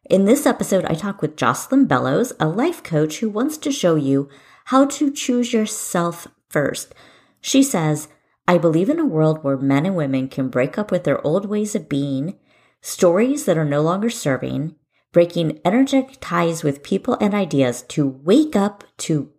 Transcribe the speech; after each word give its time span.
In 0.08 0.24
this 0.24 0.46
episode, 0.46 0.86
I 0.86 0.94
talk 0.94 1.20
with 1.20 1.36
Jocelyn 1.36 1.84
Bellows, 1.84 2.32
a 2.40 2.48
life 2.48 2.82
coach 2.82 3.18
who 3.18 3.28
wants 3.28 3.58
to 3.58 3.70
show 3.70 3.96
you 3.96 4.30
how 4.64 4.86
to 4.86 5.10
choose 5.10 5.52
yourself 5.52 6.28
first. 6.48 6.94
She 7.42 7.62
says, 7.62 8.08
I 8.46 8.58
believe 8.58 8.90
in 8.90 8.98
a 8.98 9.06
world 9.06 9.42
where 9.42 9.56
men 9.56 9.86
and 9.86 9.96
women 9.96 10.28
can 10.28 10.48
break 10.48 10.76
up 10.76 10.90
with 10.90 11.04
their 11.04 11.24
old 11.26 11.46
ways 11.46 11.74
of 11.74 11.88
being, 11.88 12.36
stories 12.82 13.46
that 13.46 13.56
are 13.56 13.64
no 13.64 13.80
longer 13.80 14.10
serving, 14.10 14.74
breaking 15.12 15.60
energetic 15.64 16.18
ties 16.20 16.62
with 16.62 16.82
people 16.82 17.16
and 17.20 17.32
ideas 17.32 17.82
to 17.82 18.06
wake 18.06 18.54
up 18.54 18.84
to 18.98 19.30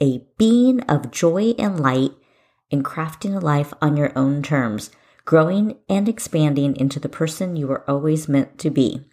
a 0.00 0.24
being 0.38 0.80
of 0.82 1.12
joy 1.12 1.54
and 1.58 1.78
light 1.78 2.12
and 2.72 2.84
crafting 2.84 3.36
a 3.36 3.38
life 3.38 3.72
on 3.80 3.96
your 3.96 4.10
own 4.16 4.42
terms, 4.42 4.90
growing 5.24 5.76
and 5.88 6.08
expanding 6.08 6.74
into 6.74 6.98
the 6.98 7.08
person 7.08 7.54
you 7.54 7.68
were 7.68 7.88
always 7.88 8.28
meant 8.28 8.58
to 8.58 8.70
be. 8.70 9.04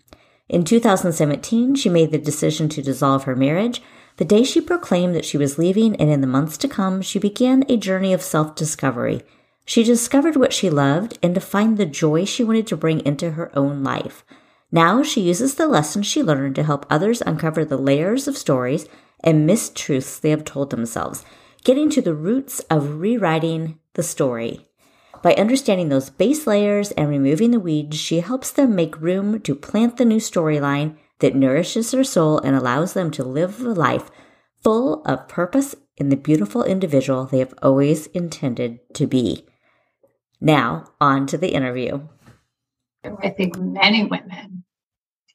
In 0.49 0.63
2017, 0.63 1.75
she 1.75 1.89
made 1.89 2.11
the 2.11 2.17
decision 2.17 2.67
to 2.69 2.81
dissolve 2.81 3.23
her 3.23 3.35
marriage. 3.35 3.81
The 4.17 4.25
day 4.25 4.43
she 4.43 4.61
proclaimed 4.61 5.15
that 5.15 5.25
she 5.25 5.37
was 5.37 5.57
leaving, 5.57 5.95
and 5.97 6.09
in 6.09 6.21
the 6.21 6.27
months 6.27 6.57
to 6.57 6.67
come, 6.67 7.01
she 7.01 7.19
began 7.19 7.63
a 7.67 7.77
journey 7.77 8.13
of 8.13 8.21
self 8.21 8.55
discovery 8.55 9.21
she 9.65 9.83
discovered 9.83 10.35
what 10.35 10.53
she 10.53 10.69
loved 10.69 11.17
and 11.23 11.33
defined 11.33 11.77
the 11.77 11.85
joy 11.85 12.23
she 12.23 12.43
wanted 12.43 12.67
to 12.67 12.77
bring 12.77 12.99
into 13.01 13.31
her 13.31 13.51
own 13.57 13.83
life. 13.83 14.23
Now 14.71 15.03
she 15.03 15.21
uses 15.21 15.55
the 15.55 15.67
lessons 15.67 16.05
she 16.05 16.23
learned 16.23 16.55
to 16.55 16.63
help 16.63 16.85
others 16.89 17.21
uncover 17.21 17.65
the 17.65 17.77
layers 17.77 18.27
of 18.27 18.37
stories 18.37 18.87
and 19.23 19.49
mistruths 19.49 20.19
they 20.19 20.29
have 20.29 20.43
told 20.43 20.69
themselves, 20.69 21.25
getting 21.63 21.89
to 21.89 22.01
the 22.01 22.13
roots 22.13 22.59
of 22.69 22.99
rewriting 22.99 23.79
the 23.93 24.03
story. 24.03 24.65
By 25.23 25.33
understanding 25.33 25.89
those 25.89 26.11
base 26.11 26.45
layers 26.45 26.91
and 26.91 27.09
removing 27.09 27.49
the 27.49 27.59
weeds, 27.59 27.97
she 27.97 28.19
helps 28.19 28.51
them 28.51 28.75
make 28.75 29.01
room 29.01 29.39
to 29.41 29.55
plant 29.55 29.97
the 29.97 30.05
new 30.05 30.19
storyline 30.19 30.97
that 31.19 31.35
nourishes 31.35 31.89
their 31.89 32.03
soul 32.03 32.37
and 32.39 32.55
allows 32.55 32.93
them 32.93 33.09
to 33.11 33.23
live 33.23 33.61
a 33.61 33.69
life 33.69 34.11
full 34.61 35.01
of 35.05 35.27
purpose 35.27 35.75
in 35.97 36.09
the 36.09 36.15
beautiful 36.15 36.63
individual 36.63 37.25
they 37.25 37.39
have 37.39 37.53
always 37.63 38.07
intended 38.07 38.79
to 38.93 39.07
be. 39.07 39.45
Now, 40.45 40.83
on 41.01 41.25
to 41.27 41.39
the 41.39 41.47
interview. 41.47 42.07
I 43.03 43.29
think 43.29 43.57
many 43.57 44.03
women, 44.03 44.63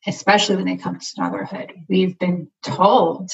especially 0.06 0.54
when 0.54 0.66
they 0.66 0.76
come 0.76 1.00
to 1.00 1.06
motherhood, 1.18 1.72
we've 1.88 2.16
been 2.16 2.48
told, 2.62 3.32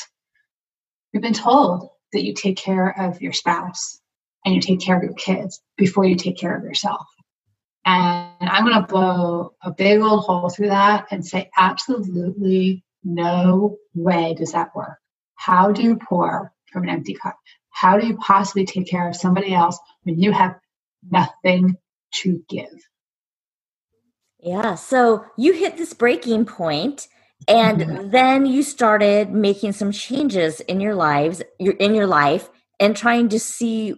we've 1.12 1.20
been 1.20 1.34
told 1.34 1.90
that 2.14 2.24
you 2.24 2.32
take 2.32 2.56
care 2.56 2.98
of 2.98 3.20
your 3.20 3.34
spouse 3.34 4.00
and 4.46 4.54
you 4.54 4.62
take 4.62 4.80
care 4.80 4.96
of 4.96 5.02
your 5.02 5.12
kids 5.12 5.60
before 5.76 6.06
you 6.06 6.14
take 6.14 6.38
care 6.38 6.56
of 6.56 6.64
yourself. 6.64 7.04
And 7.84 8.48
I'm 8.48 8.64
going 8.64 8.80
to 8.80 8.88
blow 8.88 9.52
a 9.62 9.70
big 9.70 10.00
old 10.00 10.24
hole 10.24 10.48
through 10.48 10.68
that 10.68 11.08
and 11.10 11.26
say, 11.26 11.50
absolutely 11.58 12.84
no 13.04 13.76
way 13.94 14.32
does 14.32 14.52
that 14.52 14.74
work. 14.74 14.96
How 15.34 15.72
do 15.72 15.82
you 15.82 15.96
pour 15.96 16.54
from 16.72 16.84
an 16.84 16.88
empty 16.88 17.12
cup? 17.12 17.36
How 17.68 17.98
do 17.98 18.06
you 18.06 18.16
possibly 18.16 18.64
take 18.64 18.88
care 18.88 19.06
of 19.06 19.14
somebody 19.14 19.52
else 19.52 19.78
when 20.04 20.18
you 20.18 20.32
have 20.32 20.58
nothing 21.10 21.76
to 22.14 22.42
give. 22.48 22.70
Yeah. 24.38 24.74
So 24.74 25.24
you 25.36 25.52
hit 25.52 25.76
this 25.76 25.92
breaking 25.92 26.46
point 26.46 27.08
and 27.48 27.80
mm-hmm. 27.80 28.10
then 28.10 28.46
you 28.46 28.62
started 28.62 29.32
making 29.32 29.72
some 29.72 29.92
changes 29.92 30.60
in 30.60 30.80
your 30.80 30.94
lives, 30.94 31.42
your 31.58 31.74
in 31.74 31.94
your 31.94 32.06
life 32.06 32.48
and 32.78 32.96
trying 32.96 33.28
to 33.30 33.40
see 33.40 33.94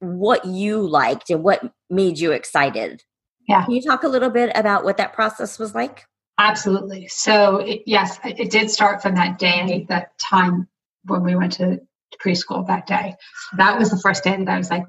what 0.00 0.44
you 0.44 0.86
liked 0.86 1.30
and 1.30 1.42
what 1.42 1.62
made 1.88 2.18
you 2.18 2.32
excited. 2.32 3.02
Yeah. 3.48 3.64
Can 3.64 3.74
you 3.74 3.82
talk 3.82 4.02
a 4.02 4.08
little 4.08 4.30
bit 4.30 4.52
about 4.54 4.84
what 4.84 4.96
that 4.96 5.12
process 5.12 5.58
was 5.58 5.74
like? 5.74 6.04
Absolutely. 6.38 7.06
So, 7.08 7.58
it, 7.58 7.82
yes, 7.86 8.18
it 8.24 8.50
did 8.50 8.70
start 8.70 9.02
from 9.02 9.14
that 9.14 9.38
day, 9.38 9.86
that 9.88 10.18
time 10.18 10.68
when 11.04 11.22
we 11.22 11.36
went 11.36 11.52
to 11.54 11.78
preschool 12.24 12.66
that 12.66 12.86
day. 12.86 13.14
That 13.56 13.78
was 13.78 13.90
the 13.90 13.98
first 13.98 14.24
day 14.24 14.36
that 14.36 14.48
I 14.48 14.58
was 14.58 14.70
like, 14.70 14.88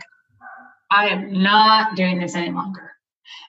I 0.90 1.08
am 1.10 1.42
not 1.42 1.96
doing 1.96 2.20
this 2.20 2.36
any 2.36 2.52
longer. 2.52 2.92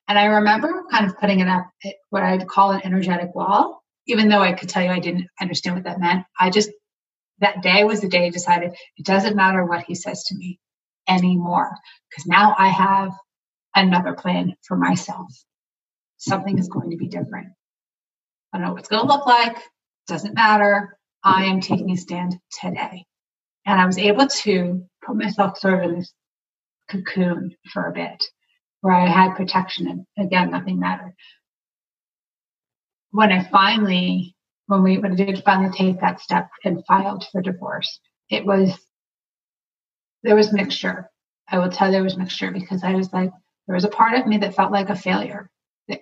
And 0.09 0.19
I 0.19 0.27
remember 0.27 0.85
kind 0.91 1.07
of 1.07 1.19
putting 1.19 1.41
it 1.41 1.49
up 1.49 1.69
at 1.85 1.95
what 2.11 2.23
I'd 2.23 2.47
call 2.47 2.71
an 2.73 2.83
energetic 2.85 3.35
wall, 3.35 3.83
even 4.07 4.29
though 4.29 4.41
I 4.41 4.53
could 4.53 4.69
tell 4.69 4.83
you 4.83 4.91
I 4.91 5.01
didn't 5.01 5.27
understand 5.41 5.77
what 5.77 5.85
that 5.85 6.01
meant. 6.01 6.25
I 6.39 6.51
just, 6.51 6.71
that 7.41 7.63
day 7.63 7.85
was 7.85 8.01
the 8.01 8.09
day 8.09 8.27
I 8.27 8.31
decided 8.31 8.75
it 8.97 9.05
doesn't 9.05 9.37
matter 9.37 9.65
what 9.65 9.85
he 9.85 9.95
says 9.95 10.25
to 10.25 10.37
me 10.37 10.59
anymore, 11.09 11.71
because 12.09 12.27
now 12.27 12.55
I 12.59 12.69
have 12.69 13.13
another 13.75 14.15
plan 14.15 14.55
for 14.67 14.77
myself. 14.77 15.31
Something 16.17 16.59
is 16.59 16.69
going 16.69 16.91
to 16.91 16.97
be 16.97 17.09
different. 17.09 17.49
I 18.53 18.59
don't 18.59 18.67
know 18.67 18.73
what 18.73 18.81
it's 18.81 18.89
going 18.89 19.07
to 19.07 19.13
look 19.13 19.27
like, 19.27 19.59
doesn't 20.07 20.35
matter. 20.35 20.97
I 21.23 21.45
am 21.45 21.61
taking 21.61 21.91
a 21.91 21.97
stand 21.97 22.39
today. 22.61 23.05
And 23.67 23.81
I 23.81 23.85
was 23.85 23.99
able 23.99 24.29
to 24.29 24.85
put 25.05 25.17
myself 25.17 25.59
sort 25.59 25.75
of 25.75 25.91
in 25.91 25.99
this 25.99 26.13
cocoon 26.89 27.55
for 27.73 27.87
a 27.87 27.93
bit 27.93 28.25
where 28.81 28.95
I 28.95 29.07
had 29.07 29.37
protection 29.37 29.89
and 29.89 30.27
again, 30.27 30.51
nothing 30.51 30.79
mattered. 30.79 31.15
When 33.11 33.33
I 33.33 33.49
finally, 33.51 34.37
when 34.67 34.83
we 34.83 34.99
when 34.99 35.13
I 35.13 35.17
did 35.17 35.43
finally 35.45 35.77
take 35.77 36.01
that 36.01 36.21
step 36.21 36.49
and 36.65 36.85
filed 36.87 37.27
for 37.33 37.41
divorce, 37.43 38.01
it 38.31 38.45
was, 38.45 38.79
there 40.23 40.37
was 40.37 40.53
mixture. 40.53 41.11
I 41.49 41.59
will 41.59 41.71
tell 41.71 41.89
you 41.89 41.93
there 41.93 42.03
was 42.03 42.17
mixture 42.17 42.51
because 42.51 42.83
I 42.85 42.95
was 42.95 43.13
like, 43.13 43.31
there 43.67 43.75
was 43.75 43.85
a 43.85 43.89
part 43.89 44.19
of 44.19 44.27
me 44.27 44.39
that 44.39 44.55
felt 44.55 44.73
like 44.73 44.91
a 44.91 44.97
failure. 44.97 45.51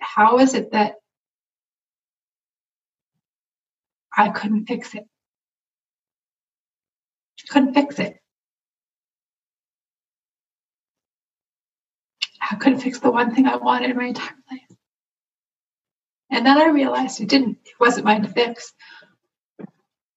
How 0.01 0.39
is 0.39 0.53
it 0.53 0.71
that 0.71 0.95
I 4.15 4.29
couldn't 4.29 4.65
fix 4.65 4.93
it? 4.95 5.05
Couldn't 7.49 7.73
fix 7.73 7.99
it. 7.99 8.17
I 12.51 12.55
couldn't 12.55 12.79
fix 12.79 12.99
the 12.99 13.11
one 13.11 13.33
thing 13.33 13.47
I 13.47 13.55
wanted 13.55 13.89
in 13.89 13.97
my 13.97 14.05
entire 14.05 14.35
life. 14.51 14.77
And 16.29 16.45
then 16.45 16.57
I 16.57 16.67
realized 16.67 17.21
it 17.21 17.29
didn't, 17.29 17.57
it 17.65 17.79
wasn't 17.79 18.05
mine 18.05 18.23
to 18.23 18.27
fix. 18.27 18.73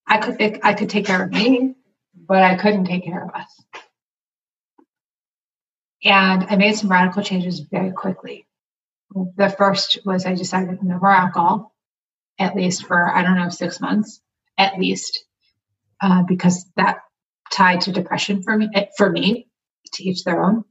I 0.07 0.19
could 0.19 0.37
fix, 0.37 0.59
I 0.63 0.75
could 0.75 0.91
take 0.91 1.07
care 1.07 1.23
of 1.23 1.31
me, 1.31 1.75
but 2.15 2.43
I 2.43 2.57
couldn't 2.57 2.87
take 2.87 3.05
care 3.05 3.25
of 3.25 3.31
us. 3.35 3.65
And 6.05 6.47
I 6.49 6.57
made 6.57 6.77
some 6.77 6.91
radical 6.91 7.23
changes 7.23 7.61
very 7.61 7.93
quickly. 7.93 8.47
The 9.37 9.51
first 9.51 9.99
was 10.05 10.27
I 10.27 10.35
decided 10.35 10.83
no 10.83 10.99
more 10.99 11.11
alcohol, 11.11 11.75
at 12.39 12.55
least 12.55 12.87
for, 12.87 13.09
I 13.09 13.23
don't 13.23 13.37
know, 13.37 13.49
six 13.49 13.81
months, 13.81 14.21
at 14.59 14.79
least, 14.79 15.25
uh, 16.03 16.23
because 16.23 16.67
that 16.77 16.99
tied 17.51 17.81
to 17.83 17.93
depression 17.93 18.43
for 18.43 18.57
me, 18.57 18.69
for 18.97 19.11
me, 19.11 19.49
to 19.95 20.05
each 20.05 20.25
their 20.25 20.43
own. 20.45 20.65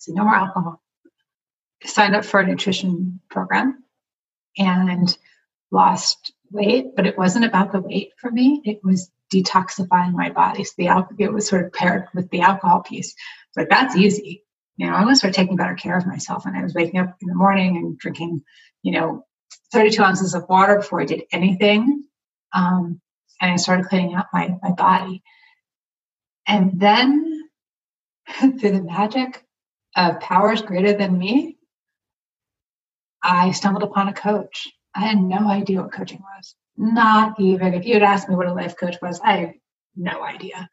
So 0.00 0.14
no 0.14 0.24
more 0.24 0.34
alcohol. 0.34 0.82
signed 1.84 2.16
up 2.16 2.24
for 2.24 2.40
a 2.40 2.46
nutrition 2.46 3.20
program 3.28 3.84
and 4.56 5.16
lost 5.70 6.32
weight, 6.50 6.96
but 6.96 7.06
it 7.06 7.18
wasn't 7.18 7.44
about 7.44 7.70
the 7.70 7.80
weight 7.80 8.12
for 8.18 8.30
me. 8.30 8.62
It 8.64 8.80
was 8.82 9.10
detoxifying 9.32 10.12
my 10.12 10.30
body. 10.30 10.64
So 10.64 10.72
the 10.78 10.88
alcohol 10.88 11.16
it 11.18 11.32
was 11.32 11.46
sort 11.46 11.66
of 11.66 11.72
paired 11.74 12.06
with 12.14 12.30
the 12.30 12.40
alcohol 12.40 12.80
piece. 12.80 13.14
But 13.54 13.68
that's 13.68 13.94
easy. 13.94 14.42
You 14.78 14.86
know, 14.86 14.94
I 14.94 15.04
was 15.04 15.20
sort 15.20 15.30
of 15.30 15.36
taking 15.36 15.56
better 15.56 15.74
care 15.74 15.98
of 15.98 16.06
myself, 16.06 16.46
and 16.46 16.56
I 16.56 16.62
was 16.62 16.74
waking 16.74 16.98
up 16.98 17.14
in 17.20 17.28
the 17.28 17.34
morning 17.34 17.76
and 17.76 17.98
drinking, 17.98 18.42
you 18.82 18.92
know, 18.92 19.26
32 19.72 20.02
ounces 20.02 20.34
of 20.34 20.48
water 20.48 20.76
before 20.76 21.02
I 21.02 21.04
did 21.04 21.24
anything. 21.30 22.04
Um, 22.54 23.02
and 23.38 23.52
I 23.52 23.56
started 23.56 23.86
cleaning 23.86 24.14
out 24.14 24.26
my 24.32 24.56
my 24.62 24.72
body. 24.72 25.22
And 26.46 26.80
then, 26.80 27.42
through 28.58 28.72
the 28.72 28.82
magic 28.82 29.44
of 29.96 30.20
powers 30.20 30.62
greater 30.62 30.92
than 30.92 31.18
me, 31.18 31.56
I 33.22 33.50
stumbled 33.52 33.82
upon 33.82 34.08
a 34.08 34.12
coach. 34.12 34.68
I 34.94 35.00
had 35.00 35.18
no 35.18 35.48
idea 35.48 35.82
what 35.82 35.92
coaching 35.92 36.20
was. 36.20 36.54
Not 36.76 37.38
even 37.38 37.74
if 37.74 37.84
you 37.84 37.94
had 37.94 38.02
asked 38.02 38.28
me 38.28 38.34
what 38.34 38.46
a 38.46 38.54
life 38.54 38.76
coach 38.76 38.96
was, 39.02 39.20
I 39.22 39.36
had 39.36 39.54
no 39.96 40.22
idea. 40.22 40.68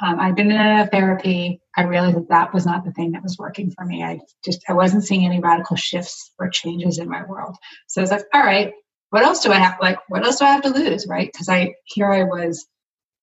Um, 0.00 0.18
I'd 0.18 0.34
been 0.34 0.50
in 0.50 0.60
a 0.60 0.86
therapy. 0.86 1.60
I 1.76 1.82
realized 1.82 2.16
that 2.16 2.28
that 2.28 2.54
was 2.54 2.66
not 2.66 2.84
the 2.84 2.92
thing 2.92 3.12
that 3.12 3.22
was 3.22 3.38
working 3.38 3.70
for 3.70 3.84
me. 3.84 4.02
I 4.02 4.20
just 4.44 4.62
I 4.68 4.72
wasn't 4.72 5.04
seeing 5.04 5.24
any 5.24 5.38
radical 5.38 5.76
shifts 5.76 6.32
or 6.38 6.48
changes 6.48 6.98
in 6.98 7.08
my 7.08 7.22
world. 7.24 7.54
So 7.86 8.00
I 8.00 8.02
was 8.02 8.10
like, 8.10 8.24
all 8.34 8.42
right, 8.42 8.72
what 9.10 9.22
else 9.22 9.40
do 9.40 9.52
I 9.52 9.58
have? 9.58 9.76
Like, 9.80 9.98
what 10.08 10.24
else 10.24 10.38
do 10.38 10.44
I 10.44 10.52
have 10.52 10.62
to 10.62 10.70
lose? 10.70 11.06
Right? 11.06 11.30
Because 11.32 11.48
I 11.48 11.74
here 11.84 12.10
I 12.10 12.24
was, 12.24 12.66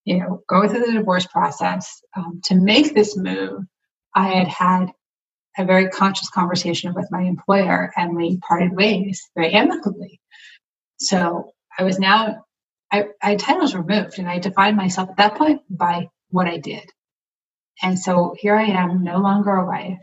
you 0.06 0.19
know, 0.19 0.41
going 0.47 0.69
through 0.69 0.86
the 0.86 0.94
divorce 0.94 1.25
process 1.25 2.01
um, 2.15 2.39
to 2.45 2.56
make 2.56 2.94
this 2.94 3.18
move. 3.18 3.63
I 4.15 4.27
had 4.27 4.47
had 4.47 4.91
a 5.57 5.66
very 5.66 5.90
conscious 5.90 6.30
conversation 6.30 6.94
with 6.94 7.12
my 7.12 7.22
employer, 7.22 7.92
and 7.96 8.16
we 8.16 8.38
parted 8.38 8.75
ways 8.75 9.30
very 9.36 9.54
amicably. 9.54 10.19
So 10.98 11.51
I 11.78 11.84
was 11.84 12.00
now, 12.00 12.46
I, 12.92 13.06
I 13.22 13.36
titles 13.36 13.75
removed, 13.75 14.19
and 14.19 14.30
I 14.30 14.40
defined 14.40 14.78
myself 14.78 15.10
at 15.10 15.18
that 15.18 15.36
point 15.36 15.62
by 15.69 16.10
what 16.30 16.48
I 16.48 16.57
did. 16.57 16.90
And 17.81 17.98
so 17.98 18.36
here 18.38 18.56
I 18.56 18.66
am, 18.66 19.04
no 19.04 19.18
longer 19.19 19.51
a 19.56 19.66
wife 19.66 20.00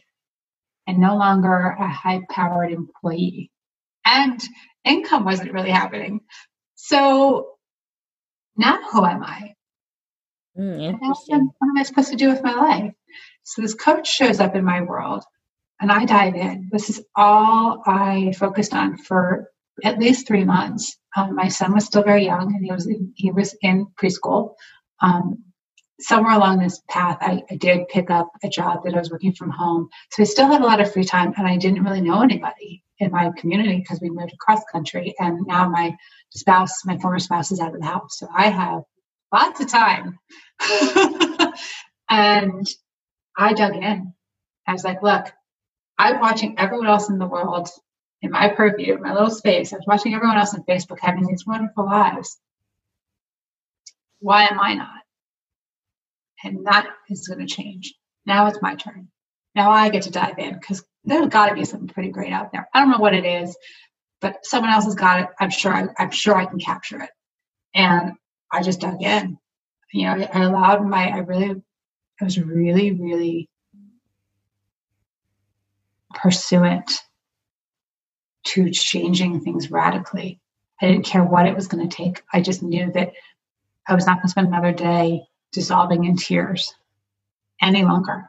and 0.87 0.99
no 0.99 1.17
longer 1.17 1.77
a 1.79 1.89
high 1.89 2.23
powered 2.31 2.73
employee. 2.73 3.51
And 4.05 4.41
income 4.85 5.25
wasn't 5.25 5.53
really 5.53 5.71
happening. 5.71 6.21
So 6.75 7.49
now 8.57 8.79
who 8.91 9.05
am 9.05 9.23
I? 9.23 9.55
Mm, 10.59 10.99
what 11.01 11.29
am 11.31 11.77
I 11.77 11.83
supposed 11.83 12.11
to 12.11 12.17
do 12.17 12.31
with 12.31 12.43
my 12.43 12.55
life? 12.55 12.93
So 13.43 13.63
this 13.63 13.75
coach 13.75 14.09
shows 14.09 14.41
up 14.41 14.57
in 14.57 14.65
my 14.65 14.83
world 14.83 15.25
and 15.81 15.93
I 15.93 16.05
dive 16.05 16.35
in. 16.35 16.69
This 16.73 16.89
is 16.91 17.03
all 17.15 17.83
I 17.87 18.33
focused 18.39 18.73
on 18.73 18.97
for 18.97 19.51
at 19.85 19.99
least 19.99 20.27
three 20.27 20.45
months. 20.45 20.97
Um, 21.17 21.35
my 21.35 21.49
son 21.49 21.75
was 21.75 21.85
still 21.85 22.03
very 22.03 22.25
young, 22.25 22.55
and 22.55 22.65
he 22.65 22.73
was 22.73 22.87
in, 22.87 23.13
he 23.15 23.31
was 23.31 23.55
in 23.63 23.87
preschool. 24.01 24.55
Um, 25.01 25.43
somewhere 26.01 26.35
along 26.35 26.59
this 26.59 26.81
path, 26.89 27.19
I, 27.21 27.43
I, 27.51 27.57
did 27.57 27.89
pick 27.89 28.11
up 28.11 28.31
a 28.43 28.49
job 28.49 28.85
that 28.85 28.95
I 28.95 28.99
was 28.99 29.11
working 29.11 29.33
from 29.33 29.51
home, 29.51 29.89
so 30.11 30.23
I 30.23 30.27
still 30.27 30.47
had 30.47 30.63
a 30.63 30.67
lot 30.67 30.81
of 30.81 30.93
free 30.93 31.05
time, 31.05 31.35
and 31.37 31.47
I 31.47 31.57
didn't 31.57 31.85
really 31.85 32.01
know 32.01 32.23
anybody 32.23 32.83
in 32.99 33.11
my 33.11 33.31
community 33.37 33.79
because 33.79 34.01
we 34.01 34.11
moved 34.11 34.33
across 34.33 34.63
country, 34.73 35.15
and 35.19 35.47
now 35.47 35.69
my 35.69 35.95
spouse, 36.31 36.85
my 36.85 36.99
former 36.99 37.19
spouse, 37.19 37.53
is 37.53 37.61
out 37.61 37.75
of 37.75 37.81
the 37.81 37.87
house, 37.87 38.19
so 38.19 38.29
I 38.35 38.49
have 38.49 38.83
lots 39.33 39.61
of 39.61 39.69
time. 39.69 40.19
and 42.09 42.67
I 43.37 43.53
dug 43.53 43.77
in. 43.77 44.15
I 44.67 44.73
was 44.73 44.85
like, 44.85 45.03
look, 45.03 45.33
I'm 45.99 46.21
watching 46.21 46.59
everyone 46.59 46.89
else 46.89 47.09
in 47.09 47.19
the 47.19 47.27
world 47.27 47.69
in 48.23 48.31
my 48.31 48.49
purview, 48.49 48.99
my 48.99 49.13
little 49.13 49.31
space. 49.31 49.73
I 49.73 49.77
was 49.77 49.87
watching 49.87 50.15
everyone 50.15 50.37
else 50.37 50.55
on 50.55 50.65
Facebook 50.65 50.99
having 51.01 51.27
these 51.27 51.47
wonderful 51.47 51.85
lives. 51.85 52.39
Why 54.21 54.45
am 54.45 54.61
I 54.61 54.75
not? 54.75 55.03
And 56.45 56.67
that 56.67 56.87
is 57.09 57.29
going 57.29 57.47
to 57.47 57.53
change. 57.53 57.95
Now 58.25 58.47
it's 58.47 58.63
my 58.63 58.75
turn. 58.75 59.09
Now 59.55 59.71
I 59.71 59.89
get 59.89 60.03
to 60.03 60.11
dive 60.11 60.39
in 60.39 60.55
because 60.55 60.85
there's 61.05 61.29
got 61.29 61.49
to 61.49 61.55
be 61.55 61.65
something 61.65 61.89
pretty 61.89 62.11
great 62.11 62.33
out 62.33 62.53
there. 62.53 62.69
I 62.75 62.81
don't 62.81 62.91
know 62.91 62.99
what 62.99 63.15
it 63.15 63.25
is, 63.25 63.57
but 64.21 64.45
someone 64.45 64.73
else 64.73 64.85
has 64.85 64.95
got 64.95 65.21
it. 65.21 65.29
I'm 65.41 65.51
sure. 65.51 65.75
I, 65.75 65.87
I'm 65.99 66.11
sure 66.11 66.37
I 66.37 66.47
can 66.47 66.59
capture 66.59 67.01
it. 67.01 67.11
And 67.75 68.13
I 68.53 68.63
just 68.63 68.81
dug 68.81 69.03
in. 69.03 69.39
You 69.93 70.07
know, 70.07 70.29
I 70.33 70.43
allowed 70.43 70.85
my. 70.87 71.09
I 71.09 71.19
really, 71.19 71.63
I 72.21 72.25
was 72.25 72.39
really, 72.39 72.93
really 72.93 73.49
pursuant 76.17 76.91
to 78.47 78.71
changing 78.71 79.41
things 79.41 79.71
radically. 79.71 80.41
I 80.81 80.87
didn't 80.87 81.05
care 81.05 81.25
what 81.25 81.47
it 81.47 81.55
was 81.55 81.69
going 81.69 81.89
to 81.89 81.97
take. 81.97 82.23
I 82.33 82.41
just 82.41 82.63
knew 82.63 82.93
that 82.93 83.13
I 83.89 83.95
was 83.95 84.07
not 84.07 84.17
going 84.17 84.27
to 84.27 84.31
spend 84.31 84.49
another 84.49 84.73
day 84.73 85.23
dissolving 85.53 86.05
in 86.05 86.17
tears 86.17 86.75
any 87.63 87.85
longer. 87.85 88.29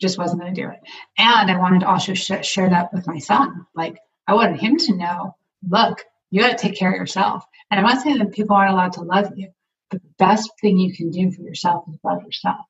Just 0.00 0.18
wasn't 0.18 0.40
going 0.40 0.54
to 0.54 0.60
do 0.60 0.68
it. 0.68 0.80
And 1.18 1.50
I 1.50 1.58
wanted 1.58 1.80
to 1.80 1.88
also 1.88 2.14
sh- 2.14 2.42
share 2.42 2.68
that 2.70 2.92
with 2.92 3.06
my 3.06 3.18
son. 3.18 3.66
Like, 3.74 3.98
I 4.26 4.34
wanted 4.34 4.60
him 4.60 4.76
to 4.76 4.96
know 4.96 5.36
look, 5.68 6.02
you 6.30 6.40
got 6.40 6.56
to 6.56 6.68
take 6.68 6.78
care 6.78 6.90
of 6.90 6.96
yourself. 6.96 7.44
And 7.70 7.78
I'm 7.78 7.86
not 7.86 8.02
saying 8.02 8.18
that 8.18 8.32
people 8.32 8.56
aren't 8.56 8.72
allowed 8.72 8.92
to 8.94 9.02
love 9.02 9.32
you, 9.36 9.50
the 9.90 10.00
best 10.18 10.50
thing 10.60 10.78
you 10.78 10.94
can 10.94 11.10
do 11.10 11.30
for 11.30 11.42
yourself 11.42 11.84
is 11.88 11.98
love 12.04 12.22
yourself 12.22 12.66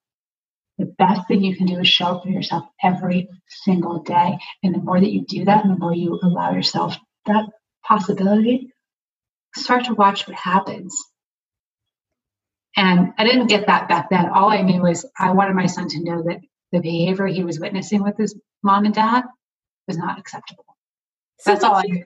the 0.80 0.94
best 0.98 1.28
thing 1.28 1.44
you 1.44 1.56
can 1.56 1.66
do 1.66 1.78
is 1.78 1.88
show 1.88 2.06
up 2.06 2.22
for 2.22 2.30
yourself 2.30 2.64
every 2.82 3.28
single 3.46 4.02
day. 4.02 4.38
And 4.62 4.74
the 4.74 4.78
more 4.78 4.98
that 4.98 5.12
you 5.12 5.24
do 5.26 5.44
that, 5.44 5.64
and 5.64 5.74
the 5.74 5.78
more 5.78 5.94
you 5.94 6.18
allow 6.22 6.52
yourself 6.52 6.96
that 7.26 7.46
possibility, 7.86 8.72
start 9.54 9.84
to 9.84 9.94
watch 9.94 10.26
what 10.26 10.36
happens. 10.36 10.96
And 12.76 13.12
I 13.18 13.24
didn't 13.24 13.48
get 13.48 13.66
that 13.66 13.88
back 13.88 14.10
then. 14.10 14.30
All 14.30 14.50
I 14.50 14.62
knew 14.62 14.82
was 14.82 15.04
I 15.18 15.32
wanted 15.32 15.54
my 15.54 15.66
son 15.66 15.88
to 15.88 16.02
know 16.02 16.22
that 16.22 16.40
the 16.72 16.80
behavior 16.80 17.26
he 17.26 17.44
was 17.44 17.60
witnessing 17.60 18.02
with 18.02 18.16
his 18.16 18.34
mom 18.62 18.84
and 18.84 18.94
dad 18.94 19.24
was 19.86 19.98
not 19.98 20.18
acceptable. 20.18 20.64
So 21.40 21.50
That's 21.50 21.64
all 21.64 21.74
I 21.74 21.82
knew. 21.82 22.04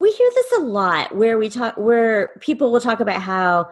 We 0.00 0.10
hear 0.10 0.30
this 0.34 0.52
a 0.58 0.60
lot 0.60 1.14
where 1.14 1.38
we 1.38 1.48
talk 1.48 1.76
where 1.76 2.32
people 2.40 2.72
will 2.72 2.80
talk 2.80 3.00
about 3.00 3.22
how 3.22 3.70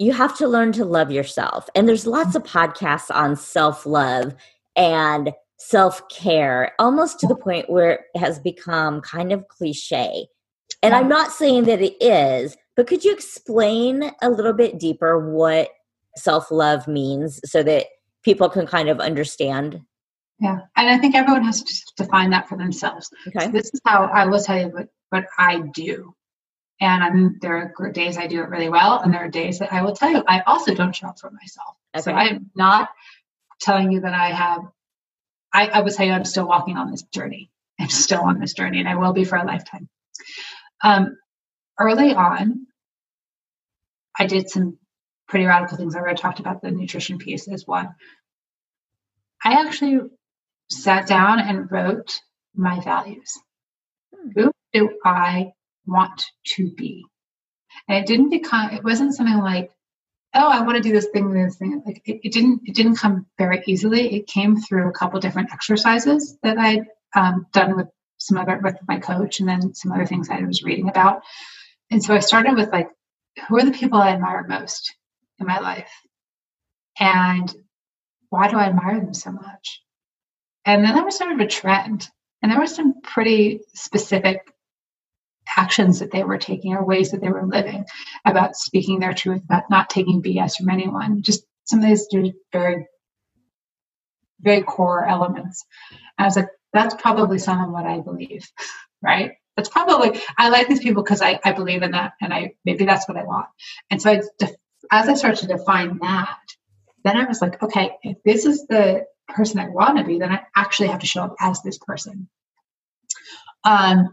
you 0.00 0.12
have 0.14 0.34
to 0.38 0.48
learn 0.48 0.72
to 0.72 0.84
love 0.84 1.12
yourself. 1.12 1.68
And 1.74 1.86
there's 1.86 2.06
lots 2.06 2.34
of 2.34 2.42
podcasts 2.42 3.14
on 3.14 3.36
self 3.36 3.84
love 3.84 4.34
and 4.74 5.30
self 5.58 6.08
care, 6.08 6.72
almost 6.78 7.20
to 7.20 7.26
the 7.26 7.36
point 7.36 7.68
where 7.68 8.06
it 8.14 8.18
has 8.18 8.38
become 8.38 9.02
kind 9.02 9.30
of 9.30 9.46
cliche. 9.48 10.26
And 10.82 10.94
I'm 10.94 11.08
not 11.08 11.32
saying 11.32 11.64
that 11.64 11.82
it 11.82 12.02
is, 12.02 12.56
but 12.74 12.86
could 12.86 13.04
you 13.04 13.12
explain 13.12 14.10
a 14.22 14.30
little 14.30 14.54
bit 14.54 14.78
deeper 14.78 15.30
what 15.30 15.68
self 16.16 16.50
love 16.50 16.88
means 16.88 17.38
so 17.44 17.62
that 17.62 17.84
people 18.24 18.48
can 18.48 18.66
kind 18.66 18.88
of 18.88 19.00
understand? 19.00 19.82
Yeah, 20.38 20.60
and 20.76 20.88
I 20.88 20.96
think 20.96 21.14
everyone 21.14 21.44
has 21.44 21.62
to 21.62 22.02
define 22.02 22.30
that 22.30 22.48
for 22.48 22.56
themselves. 22.56 23.10
Okay. 23.28 23.44
So 23.44 23.50
this 23.50 23.66
is 23.74 23.80
how 23.84 24.04
I 24.04 24.24
will 24.24 24.40
tell 24.40 24.58
you 24.58 24.68
what, 24.68 24.88
what 25.10 25.26
I 25.38 25.60
do. 25.74 26.14
And 26.80 27.04
I'm, 27.04 27.38
there 27.40 27.74
are 27.78 27.92
days 27.92 28.16
I 28.16 28.26
do 28.26 28.42
it 28.42 28.48
really 28.48 28.70
well, 28.70 29.00
and 29.00 29.12
there 29.12 29.24
are 29.24 29.28
days 29.28 29.58
that 29.58 29.72
I 29.72 29.82
will 29.82 29.94
tell 29.94 30.10
you 30.10 30.24
I 30.26 30.40
also 30.40 30.74
don't 30.74 30.96
show 30.96 31.08
up 31.08 31.20
for 31.20 31.30
myself. 31.30 31.76
Okay. 31.94 32.02
So 32.02 32.12
I'm 32.12 32.50
not 32.54 32.88
telling 33.60 33.92
you 33.92 34.00
that 34.00 34.14
I 34.14 34.28
have. 34.28 34.62
I, 35.52 35.66
I 35.66 35.80
would 35.82 35.92
say 35.92 36.10
I'm 36.10 36.24
still 36.24 36.46
walking 36.46 36.76
on 36.78 36.90
this 36.90 37.02
journey. 37.02 37.50
I'm 37.78 37.88
still 37.88 38.22
on 38.22 38.40
this 38.40 38.54
journey, 38.54 38.78
and 38.80 38.88
I 38.88 38.96
will 38.96 39.12
be 39.12 39.24
for 39.24 39.36
a 39.36 39.44
lifetime. 39.44 39.88
Um, 40.82 41.16
early 41.78 42.14
on, 42.14 42.66
I 44.18 44.26
did 44.26 44.48
some 44.48 44.78
pretty 45.28 45.46
radical 45.46 45.76
things. 45.76 45.94
I 45.94 46.00
already 46.00 46.20
talked 46.20 46.40
about 46.40 46.62
the 46.62 46.70
nutrition 46.70 47.18
piece 47.18 47.46
as 47.48 47.66
one. 47.66 47.94
I 49.44 49.60
actually 49.66 50.00
sat 50.70 51.06
down 51.06 51.40
and 51.40 51.70
wrote 51.70 52.20
my 52.54 52.80
values. 52.80 53.38
Hmm. 54.14 54.30
Who 54.34 54.52
do 54.72 54.98
I 55.04 55.52
want 55.90 56.24
to 56.54 56.70
be. 56.70 57.04
And 57.88 57.98
it 57.98 58.06
didn't 58.06 58.30
become, 58.30 58.70
it 58.70 58.84
wasn't 58.84 59.14
something 59.14 59.38
like, 59.38 59.70
oh, 60.34 60.48
I 60.48 60.62
want 60.62 60.76
to 60.76 60.82
do 60.82 60.92
this 60.92 61.08
thing, 61.12 61.32
this 61.32 61.56
thing. 61.56 61.82
Like 61.84 62.02
it, 62.06 62.20
it 62.22 62.32
didn't, 62.32 62.62
it 62.64 62.74
didn't 62.74 62.96
come 62.96 63.26
very 63.38 63.62
easily. 63.66 64.14
It 64.14 64.26
came 64.26 64.56
through 64.56 64.88
a 64.88 64.92
couple 64.92 65.18
different 65.20 65.52
exercises 65.52 66.38
that 66.42 66.58
I'd 66.58 66.86
um, 67.16 67.46
done 67.52 67.76
with 67.76 67.88
some 68.18 68.38
other, 68.38 68.60
with 68.62 68.76
my 68.86 68.98
coach 68.98 69.40
and 69.40 69.48
then 69.48 69.74
some 69.74 69.92
other 69.92 70.06
things 70.06 70.28
I 70.30 70.40
was 70.42 70.62
reading 70.62 70.88
about. 70.88 71.22
And 71.90 72.02
so 72.02 72.14
I 72.14 72.20
started 72.20 72.54
with 72.54 72.70
like, 72.70 72.88
who 73.48 73.58
are 73.58 73.64
the 73.64 73.72
people 73.72 74.00
I 74.00 74.10
admire 74.10 74.46
most 74.48 74.94
in 75.38 75.46
my 75.46 75.58
life? 75.58 75.90
And 76.98 77.52
why 78.28 78.48
do 78.48 78.56
I 78.56 78.64
admire 78.64 79.00
them 79.00 79.14
so 79.14 79.32
much? 79.32 79.82
And 80.64 80.84
then 80.84 80.94
there 80.94 81.04
was 81.04 81.16
sort 81.16 81.32
of 81.32 81.40
a 81.40 81.46
trend. 81.46 82.08
And 82.42 82.52
there 82.52 82.58
were 82.58 82.66
some 82.66 83.00
pretty 83.02 83.60
specific 83.74 84.52
actions 85.60 85.98
that 85.98 86.10
they 86.10 86.24
were 86.24 86.38
taking 86.38 86.74
or 86.74 86.84
ways 86.84 87.10
that 87.10 87.20
they 87.20 87.28
were 87.28 87.46
living, 87.46 87.84
about 88.24 88.56
speaking 88.56 88.98
their 88.98 89.12
truth, 89.12 89.42
about 89.44 89.68
not 89.70 89.90
taking 89.90 90.22
BS 90.22 90.56
from 90.56 90.70
anyone. 90.70 91.22
Just 91.22 91.44
some 91.64 91.80
of 91.80 91.86
these 91.86 92.08
very, 92.52 92.86
very 94.40 94.62
core 94.62 95.06
elements. 95.06 95.64
I 96.18 96.24
was 96.24 96.36
like, 96.36 96.48
that's 96.72 96.94
probably 96.94 97.38
some 97.38 97.62
of 97.62 97.70
what 97.70 97.86
I 97.86 98.00
believe, 98.00 98.48
right? 99.02 99.32
That's 99.56 99.68
probably 99.68 100.18
I 100.38 100.48
like 100.48 100.68
these 100.68 100.80
people 100.80 101.02
because 101.02 101.20
I, 101.20 101.38
I 101.44 101.52
believe 101.52 101.82
in 101.82 101.90
that, 101.90 102.12
and 102.20 102.32
I 102.32 102.52
maybe 102.64 102.86
that's 102.86 103.06
what 103.08 103.18
I 103.18 103.24
want. 103.24 103.46
And 103.90 104.00
so 104.00 104.10
I, 104.10 104.20
as 104.90 105.08
I 105.08 105.14
started 105.14 105.40
to 105.40 105.56
define 105.56 105.98
that, 106.00 106.38
then 107.04 107.16
I 107.16 107.24
was 107.26 107.42
like, 107.42 107.62
okay, 107.62 107.90
if 108.02 108.16
this 108.24 108.46
is 108.46 108.66
the 108.66 109.04
person 109.28 109.60
I 109.60 109.68
want 109.68 109.98
to 109.98 110.04
be, 110.04 110.18
then 110.18 110.32
I 110.32 110.42
actually 110.56 110.88
have 110.88 111.00
to 111.00 111.06
show 111.06 111.22
up 111.22 111.34
as 111.40 111.62
this 111.62 111.78
person. 111.78 112.28
Um, 113.64 114.08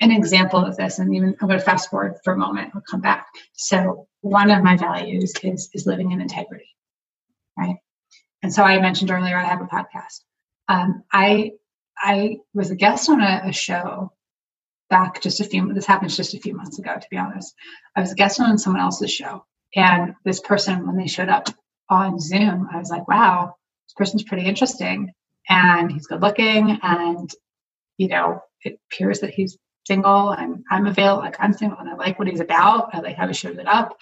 an 0.00 0.10
example 0.10 0.64
of 0.64 0.76
this, 0.76 0.98
and 0.98 1.14
even 1.14 1.36
I'm 1.40 1.48
going 1.48 1.58
to 1.58 1.64
fast 1.64 1.90
forward 1.90 2.16
for 2.24 2.32
a 2.32 2.38
moment. 2.38 2.72
I'll 2.74 2.80
come 2.80 3.00
back. 3.00 3.26
So 3.52 4.08
one 4.22 4.50
of 4.50 4.62
my 4.62 4.76
values 4.76 5.32
is 5.42 5.70
is 5.74 5.86
living 5.86 6.12
in 6.12 6.20
integrity, 6.20 6.68
right? 7.58 7.76
And 8.42 8.52
so 8.52 8.62
I 8.62 8.80
mentioned 8.80 9.10
earlier 9.10 9.36
I 9.36 9.44
have 9.44 9.60
a 9.60 9.66
podcast. 9.66 10.20
Um, 10.68 11.04
I 11.12 11.52
I 11.98 12.38
was 12.54 12.70
a 12.70 12.76
guest 12.76 13.10
on 13.10 13.20
a, 13.20 13.42
a, 13.46 13.52
show 13.52 14.12
back 14.88 15.20
just 15.20 15.40
a 15.40 15.44
few. 15.44 15.72
This 15.74 15.84
happened 15.84 16.10
just 16.10 16.32
a 16.32 16.40
few 16.40 16.54
months 16.54 16.78
ago, 16.78 16.94
to 16.94 17.06
be 17.10 17.18
honest. 17.18 17.54
I 17.94 18.00
was 18.00 18.12
a 18.12 18.16
guest 18.16 18.40
on 18.40 18.56
someone 18.56 18.80
else's 18.80 19.12
show, 19.12 19.44
and 19.76 20.14
this 20.24 20.40
person, 20.40 20.86
when 20.86 20.96
they 20.96 21.08
showed 21.08 21.28
up 21.28 21.48
on 21.90 22.18
Zoom, 22.18 22.68
I 22.72 22.78
was 22.78 22.88
like, 22.88 23.06
"Wow, 23.06 23.56
this 23.86 23.94
person's 23.94 24.24
pretty 24.24 24.46
interesting, 24.46 25.12
and 25.48 25.92
he's 25.92 26.06
good 26.06 26.22
looking, 26.22 26.78
and 26.82 27.30
you 27.98 28.08
know, 28.08 28.40
it 28.64 28.80
appears 28.90 29.20
that 29.20 29.34
he's 29.34 29.58
single 29.90 30.30
and 30.30 30.62
I'm 30.70 30.86
available, 30.86 31.24
like 31.24 31.40
I'm 31.40 31.52
single 31.52 31.78
and 31.80 31.88
I 31.88 31.94
like 31.94 32.16
what 32.16 32.28
he's 32.28 32.38
about. 32.38 32.94
I 32.94 33.00
like 33.00 33.16
how 33.16 33.26
he 33.26 33.34
shows 33.34 33.58
it 33.58 33.66
up. 33.66 33.98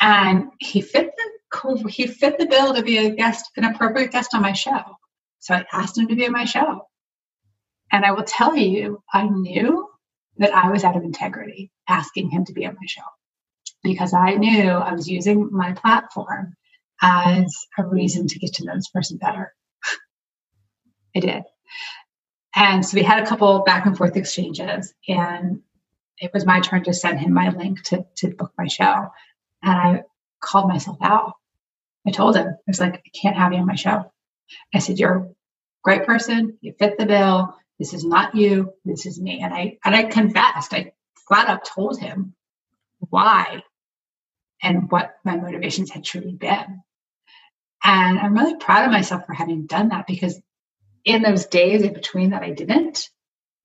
And 0.00 0.50
he 0.58 0.80
fit 0.80 1.12
the 1.16 1.88
he 1.88 2.06
fit 2.06 2.38
the 2.38 2.46
bill 2.46 2.74
to 2.74 2.82
be 2.82 2.98
a 2.98 3.10
guest, 3.10 3.50
an 3.56 3.64
appropriate 3.64 4.12
guest 4.12 4.34
on 4.34 4.42
my 4.42 4.52
show. 4.52 4.82
So 5.38 5.54
I 5.54 5.64
asked 5.72 5.98
him 5.98 6.08
to 6.08 6.16
be 6.16 6.26
on 6.26 6.32
my 6.32 6.44
show. 6.44 6.86
And 7.92 8.04
I 8.04 8.12
will 8.12 8.24
tell 8.24 8.56
you, 8.56 9.02
I 9.12 9.28
knew 9.28 9.88
that 10.38 10.54
I 10.54 10.70
was 10.70 10.84
out 10.84 10.96
of 10.96 11.04
integrity 11.04 11.70
asking 11.88 12.30
him 12.30 12.44
to 12.46 12.52
be 12.52 12.66
on 12.66 12.74
my 12.74 12.86
show 12.86 13.08
because 13.82 14.14
I 14.14 14.34
knew 14.34 14.70
I 14.70 14.92
was 14.92 15.08
using 15.08 15.50
my 15.52 15.72
platform 15.72 16.54
as 17.02 17.54
a 17.78 17.84
reason 17.84 18.26
to 18.28 18.38
get 18.38 18.54
to 18.54 18.64
know 18.64 18.74
this 18.74 18.88
person 18.88 19.18
better. 19.18 19.54
I 21.16 21.20
did. 21.20 21.42
And 22.58 22.84
so 22.84 22.96
we 22.96 23.04
had 23.04 23.22
a 23.22 23.26
couple 23.26 23.60
back 23.60 23.86
and 23.86 23.96
forth 23.96 24.16
exchanges, 24.16 24.92
and 25.06 25.60
it 26.18 26.32
was 26.34 26.44
my 26.44 26.58
turn 26.58 26.82
to 26.82 26.92
send 26.92 27.20
him 27.20 27.32
my 27.32 27.50
link 27.50 27.84
to, 27.84 28.04
to 28.16 28.34
book 28.34 28.52
my 28.58 28.66
show. 28.66 29.06
And 29.62 29.78
I 29.78 30.02
called 30.40 30.66
myself 30.66 30.96
out. 31.00 31.34
I 32.04 32.10
told 32.10 32.34
him, 32.34 32.48
I 32.48 32.52
was 32.66 32.80
like, 32.80 32.94
I 32.94 33.10
can't 33.14 33.36
have 33.36 33.52
you 33.52 33.60
on 33.60 33.66
my 33.66 33.76
show. 33.76 34.10
I 34.74 34.80
said, 34.80 34.98
You're 34.98 35.18
a 35.18 35.28
great 35.84 36.04
person. 36.04 36.58
You 36.60 36.74
fit 36.80 36.98
the 36.98 37.06
bill. 37.06 37.54
This 37.78 37.94
is 37.94 38.04
not 38.04 38.34
you. 38.34 38.72
This 38.84 39.06
is 39.06 39.20
me. 39.20 39.40
And 39.40 39.54
I 39.54 39.78
and 39.84 39.94
I 39.94 40.02
confessed. 40.04 40.74
I 40.74 40.90
flat 41.28 41.46
out 41.46 41.64
told 41.64 42.00
him 42.00 42.34
why 42.98 43.62
and 44.64 44.90
what 44.90 45.14
my 45.24 45.36
motivations 45.36 45.92
had 45.92 46.02
truly 46.02 46.32
been. 46.32 46.82
And 47.84 48.18
I'm 48.18 48.34
really 48.34 48.56
proud 48.56 48.84
of 48.84 48.90
myself 48.90 49.26
for 49.26 49.32
having 49.32 49.66
done 49.66 49.90
that 49.90 50.08
because 50.08 50.40
in 51.08 51.22
those 51.22 51.46
days 51.46 51.82
in 51.82 51.94
between 51.94 52.30
that 52.30 52.42
I 52.42 52.50
didn't, 52.50 53.08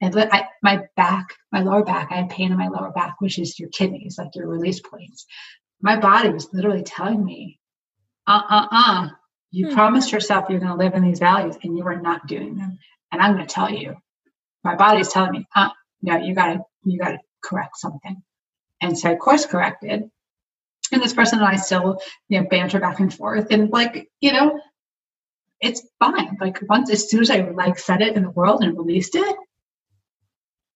and 0.01 0.17
I, 0.17 0.47
my 0.61 0.83
back, 0.95 1.35
my 1.51 1.61
lower 1.61 1.83
back, 1.83 2.09
I 2.11 2.15
had 2.15 2.29
pain 2.29 2.51
in 2.51 2.57
my 2.57 2.69
lower 2.69 2.91
back, 2.91 3.15
which 3.19 3.37
is 3.37 3.59
your 3.59 3.69
kidneys, 3.69 4.17
like 4.17 4.35
your 4.35 4.47
release 4.47 4.79
points. 4.79 5.25
My 5.81 5.99
body 5.99 6.29
was 6.29 6.47
literally 6.53 6.83
telling 6.83 7.23
me, 7.23 7.59
uh 8.25 8.41
uh 8.49 8.67
uh, 8.71 9.07
you 9.51 9.67
hmm. 9.67 9.73
promised 9.73 10.11
yourself 10.11 10.49
you're 10.49 10.59
going 10.59 10.71
to 10.71 10.83
live 10.83 10.93
in 10.93 11.03
these 11.03 11.19
values 11.19 11.57
and 11.61 11.77
you 11.77 11.85
are 11.85 11.99
not 11.99 12.27
doing 12.27 12.55
them. 12.55 12.79
And 13.11 13.21
I'm 13.21 13.35
going 13.35 13.45
to 13.45 13.53
tell 13.53 13.69
you, 13.69 13.95
my 14.63 14.75
body's 14.75 15.09
telling 15.09 15.31
me, 15.31 15.45
uh, 15.55 15.69
no, 16.01 16.17
you 16.17 16.33
got 16.33 16.53
to, 16.53 16.59
you 16.85 16.97
got 16.97 17.11
to 17.11 17.19
correct 17.43 17.77
something. 17.77 18.23
And 18.81 18.97
so 18.97 19.11
I 19.11 19.15
course 19.15 19.45
corrected. 19.45 20.09
And 20.91 21.01
this 21.01 21.13
person 21.13 21.39
and 21.39 21.47
I 21.47 21.57
still, 21.57 21.99
you 22.29 22.41
know, 22.41 22.47
banter 22.49 22.79
back 22.79 22.99
and 22.99 23.13
forth. 23.13 23.47
And 23.51 23.69
like, 23.69 24.07
you 24.21 24.31
know, 24.31 24.59
it's 25.63 25.81
fine. 25.97 26.37
Like 26.39 26.59
once, 26.67 26.91
as 26.91 27.09
soon 27.09 27.21
as 27.21 27.31
I 27.31 27.39
like 27.39 27.79
said 27.79 28.01
it 28.01 28.15
in 28.15 28.23
the 28.23 28.29
world 28.31 28.63
and 28.63 28.77
released 28.77 29.15
it, 29.15 29.35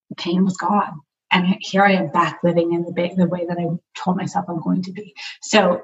the 0.10 0.16
pain 0.16 0.44
was 0.46 0.56
gone. 0.56 1.02
And 1.30 1.58
here 1.60 1.84
I 1.84 1.92
am 1.92 2.10
back 2.10 2.40
living 2.42 2.74
in 2.74 2.84
the, 2.84 3.14
the 3.18 3.28
way 3.28 3.46
that 3.46 3.58
I 3.60 3.68
told 4.02 4.16
myself 4.16 4.46
I'm 4.48 4.62
going 4.62 4.82
to 4.84 4.94
be. 4.94 5.14
So 5.42 5.82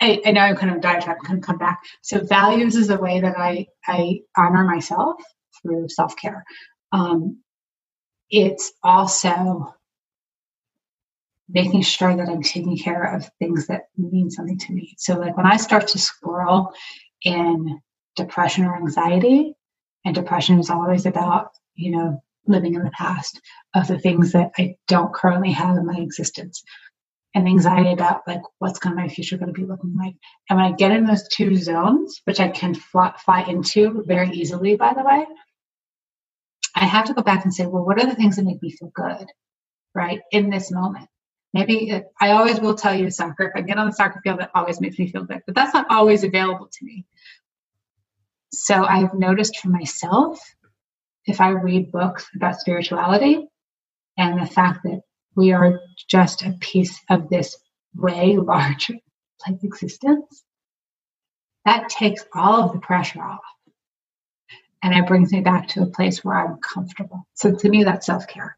I, 0.00 0.20
I 0.26 0.32
know 0.32 0.40
I'm 0.40 0.56
kind 0.56 0.74
of 0.74 0.80
diatribe, 0.80 1.18
kind 1.24 1.38
of 1.38 1.44
come 1.44 1.58
back. 1.58 1.80
So 2.02 2.24
values 2.24 2.74
is 2.74 2.90
a 2.90 2.98
way 2.98 3.20
that 3.20 3.38
I, 3.38 3.68
I 3.86 4.20
honor 4.36 4.64
myself 4.64 5.22
through 5.62 5.88
self-care. 5.88 6.44
Um, 6.90 7.40
it's 8.30 8.72
also 8.82 9.74
making 11.48 11.82
sure 11.82 12.16
that 12.16 12.28
I'm 12.28 12.42
taking 12.42 12.76
care 12.76 13.14
of 13.14 13.30
things 13.38 13.68
that 13.68 13.82
mean 13.96 14.28
something 14.28 14.58
to 14.58 14.72
me. 14.72 14.94
So 14.98 15.14
like 15.14 15.36
when 15.36 15.46
I 15.46 15.56
start 15.56 15.86
to 15.88 15.98
swirl 15.98 16.74
in 17.24 17.80
depression 18.18 18.64
or 18.64 18.76
anxiety. 18.76 19.54
And 20.04 20.14
depression 20.14 20.58
is 20.58 20.70
always 20.70 21.06
about, 21.06 21.50
you 21.74 21.90
know, 21.90 22.22
living 22.46 22.74
in 22.74 22.84
the 22.84 22.90
past 22.90 23.40
of 23.74 23.88
the 23.88 23.98
things 23.98 24.32
that 24.32 24.52
I 24.58 24.76
don't 24.86 25.12
currently 25.12 25.52
have 25.52 25.76
in 25.76 25.86
my 25.86 25.98
existence. 25.98 26.62
And 27.34 27.46
anxiety 27.46 27.92
about 27.92 28.22
like 28.26 28.40
what's 28.58 28.78
going 28.78 28.96
to 28.96 29.02
my 29.02 29.08
future 29.08 29.36
going 29.36 29.52
to 29.52 29.60
be 29.60 29.66
looking 29.66 29.94
like. 29.96 30.14
And 30.48 30.58
when 30.58 30.72
I 30.72 30.76
get 30.76 30.92
in 30.92 31.04
those 31.04 31.28
two 31.28 31.56
zones, 31.56 32.20
which 32.24 32.40
I 32.40 32.48
can 32.48 32.74
fly, 32.74 33.12
fly 33.24 33.42
into 33.42 34.02
very 34.06 34.30
easily, 34.30 34.76
by 34.76 34.94
the 34.94 35.04
way, 35.04 35.26
I 36.74 36.84
have 36.86 37.06
to 37.06 37.14
go 37.14 37.22
back 37.22 37.44
and 37.44 37.52
say, 37.52 37.66
well, 37.66 37.84
what 37.84 38.02
are 38.02 38.06
the 38.06 38.14
things 38.14 38.36
that 38.36 38.44
make 38.44 38.62
me 38.62 38.70
feel 38.70 38.90
good, 38.94 39.26
right, 39.94 40.20
in 40.30 40.48
this 40.48 40.70
moment? 40.70 41.08
Maybe 41.52 41.90
it, 41.90 42.06
I 42.20 42.30
always 42.32 42.60
will 42.60 42.74
tell 42.74 42.94
you 42.94 43.10
soccer. 43.10 43.44
If 43.44 43.52
I 43.56 43.62
get 43.62 43.78
on 43.78 43.86
the 43.86 43.92
soccer 43.92 44.20
field, 44.22 44.40
that 44.40 44.50
always 44.54 44.80
makes 44.80 44.98
me 44.98 45.10
feel 45.10 45.24
good, 45.24 45.42
but 45.46 45.54
that's 45.54 45.74
not 45.74 45.86
always 45.90 46.24
available 46.24 46.68
to 46.70 46.84
me. 46.84 47.04
So 48.52 48.84
I've 48.84 49.14
noticed 49.14 49.58
for 49.58 49.68
myself, 49.68 50.40
if 51.26 51.40
I 51.40 51.50
read 51.50 51.92
books 51.92 52.26
about 52.34 52.60
spirituality 52.60 53.46
and 54.16 54.40
the 54.40 54.46
fact 54.46 54.80
that 54.84 55.02
we 55.36 55.52
are 55.52 55.80
just 56.08 56.42
a 56.42 56.52
piece 56.60 56.98
of 57.10 57.28
this 57.28 57.56
way 57.94 58.36
larger 58.42 58.94
life 59.46 59.62
existence, 59.62 60.44
that 61.64 61.88
takes 61.88 62.24
all 62.34 62.62
of 62.62 62.72
the 62.72 62.80
pressure 62.80 63.22
off. 63.22 63.40
And 64.82 64.94
it 64.94 65.06
brings 65.06 65.32
me 65.32 65.40
back 65.40 65.68
to 65.68 65.82
a 65.82 65.86
place 65.86 66.24
where 66.24 66.36
I'm 66.36 66.58
comfortable. 66.58 67.26
So 67.34 67.54
to 67.54 67.68
me, 67.68 67.84
that's 67.84 68.06
self 68.06 68.26
care. 68.26 68.56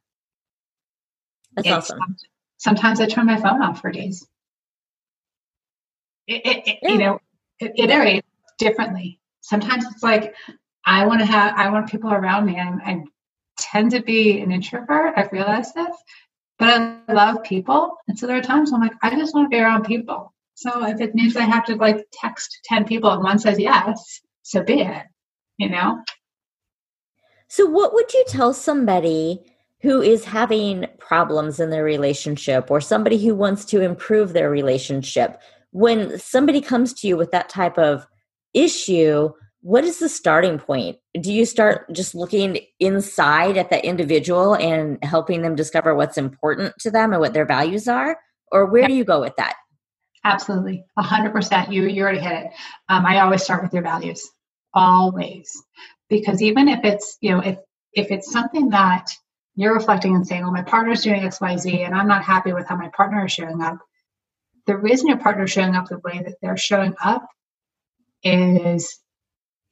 That's 1.56 1.66
it's, 1.66 1.90
awesome. 1.90 2.16
Sometimes 2.58 3.00
I 3.00 3.06
turn 3.06 3.26
my 3.26 3.40
phone 3.40 3.62
off 3.62 3.80
for 3.80 3.90
days. 3.90 4.26
It, 6.26 6.42
it, 6.44 6.68
it 6.68 6.78
yeah. 6.82 6.88
You 6.90 6.98
know, 6.98 7.20
it, 7.58 7.72
it 7.74 7.90
iterates 7.90 8.22
differently 8.58 9.19
sometimes 9.40 9.84
it's 9.90 10.02
like 10.02 10.34
I 10.86 11.06
want 11.06 11.20
to 11.20 11.26
have 11.26 11.54
I 11.56 11.70
want 11.70 11.90
people 11.90 12.12
around 12.12 12.46
me. 12.46 12.58
I'm, 12.58 12.80
I 12.84 13.04
tend 13.58 13.90
to 13.92 14.02
be 14.02 14.40
an 14.40 14.50
introvert. 14.50 15.14
I've 15.16 15.32
realized 15.32 15.74
this, 15.74 15.94
but 16.58 16.68
I 16.68 17.12
love 17.12 17.42
people, 17.42 17.96
and 18.08 18.18
so 18.18 18.26
there 18.26 18.36
are 18.36 18.42
times 18.42 18.72
I'm 18.72 18.80
like 18.80 18.92
I 19.02 19.10
just 19.16 19.34
want 19.34 19.50
to 19.50 19.56
be 19.56 19.60
around 19.60 19.84
people. 19.84 20.32
So 20.54 20.86
if 20.86 21.00
it 21.00 21.14
means 21.14 21.36
I 21.36 21.42
have 21.42 21.64
to 21.66 21.76
like 21.76 22.06
text 22.12 22.60
ten 22.64 22.84
people 22.84 23.10
and 23.10 23.22
one 23.22 23.38
says 23.38 23.58
yes, 23.58 24.20
so 24.42 24.62
be 24.62 24.82
it. 24.82 25.04
You 25.58 25.70
know. 25.70 26.02
So 27.48 27.66
what 27.66 27.92
would 27.94 28.12
you 28.12 28.24
tell 28.28 28.54
somebody? 28.54 29.42
Who 29.82 30.02
is 30.02 30.26
having 30.26 30.84
problems 30.98 31.58
in 31.58 31.70
their 31.70 31.82
relationship 31.82 32.70
or 32.70 32.82
somebody 32.82 33.16
who 33.24 33.34
wants 33.34 33.64
to 33.64 33.80
improve 33.80 34.34
their 34.34 34.50
relationship 34.50 35.40
when 35.70 36.18
somebody 36.18 36.60
comes 36.60 36.92
to 36.94 37.08
you 37.08 37.16
with 37.16 37.30
that 37.30 37.48
type 37.48 37.78
of 37.78 38.06
issue, 38.54 39.30
what 39.62 39.84
is 39.84 39.98
the 39.98 40.08
starting 40.08 40.58
point? 40.58 40.98
Do 41.20 41.32
you 41.32 41.44
start 41.44 41.92
just 41.92 42.14
looking 42.14 42.58
inside 42.78 43.56
at 43.56 43.70
the 43.70 43.84
individual 43.84 44.54
and 44.54 45.02
helping 45.04 45.42
them 45.42 45.54
discover 45.54 45.94
what's 45.94 46.16
important 46.16 46.74
to 46.80 46.90
them 46.90 47.12
and 47.12 47.20
what 47.20 47.34
their 47.34 47.46
values 47.46 47.86
are? 47.86 48.16
Or 48.52 48.66
where 48.66 48.86
do 48.86 48.94
you 48.94 49.04
go 49.04 49.20
with 49.20 49.36
that? 49.36 49.54
Absolutely. 50.24 50.84
A 50.96 51.02
hundred 51.02 51.32
percent. 51.32 51.72
You 51.72 51.86
you 51.86 52.02
already 52.02 52.20
hit 52.20 52.32
it. 52.32 52.50
Um, 52.88 53.06
I 53.06 53.20
always 53.20 53.42
start 53.42 53.62
with 53.62 53.72
your 53.72 53.82
values. 53.82 54.28
Always. 54.74 55.50
Because 56.08 56.42
even 56.42 56.68
if 56.68 56.84
it's, 56.84 57.16
you 57.20 57.30
know, 57.30 57.40
if 57.40 57.58
if 57.92 58.10
it's 58.10 58.30
something 58.30 58.70
that 58.70 59.10
you're 59.56 59.74
reflecting 59.74 60.14
and 60.14 60.26
saying, 60.26 60.42
well, 60.42 60.52
my 60.52 60.62
partner's 60.62 61.02
doing 61.02 61.22
XYZ 61.22 61.84
and 61.84 61.94
I'm 61.94 62.08
not 62.08 62.24
happy 62.24 62.52
with 62.52 62.66
how 62.66 62.76
my 62.76 62.88
partner 62.88 63.24
is 63.26 63.32
showing 63.32 63.62
up, 63.62 63.78
the 64.66 64.76
reason 64.76 65.08
your 65.08 65.18
partner 65.18 65.44
is 65.44 65.50
showing 65.50 65.74
up 65.74 65.88
the 65.88 65.98
way 65.98 66.22
that 66.24 66.36
they're 66.40 66.56
showing 66.56 66.94
up 67.02 67.26
is 68.22 68.98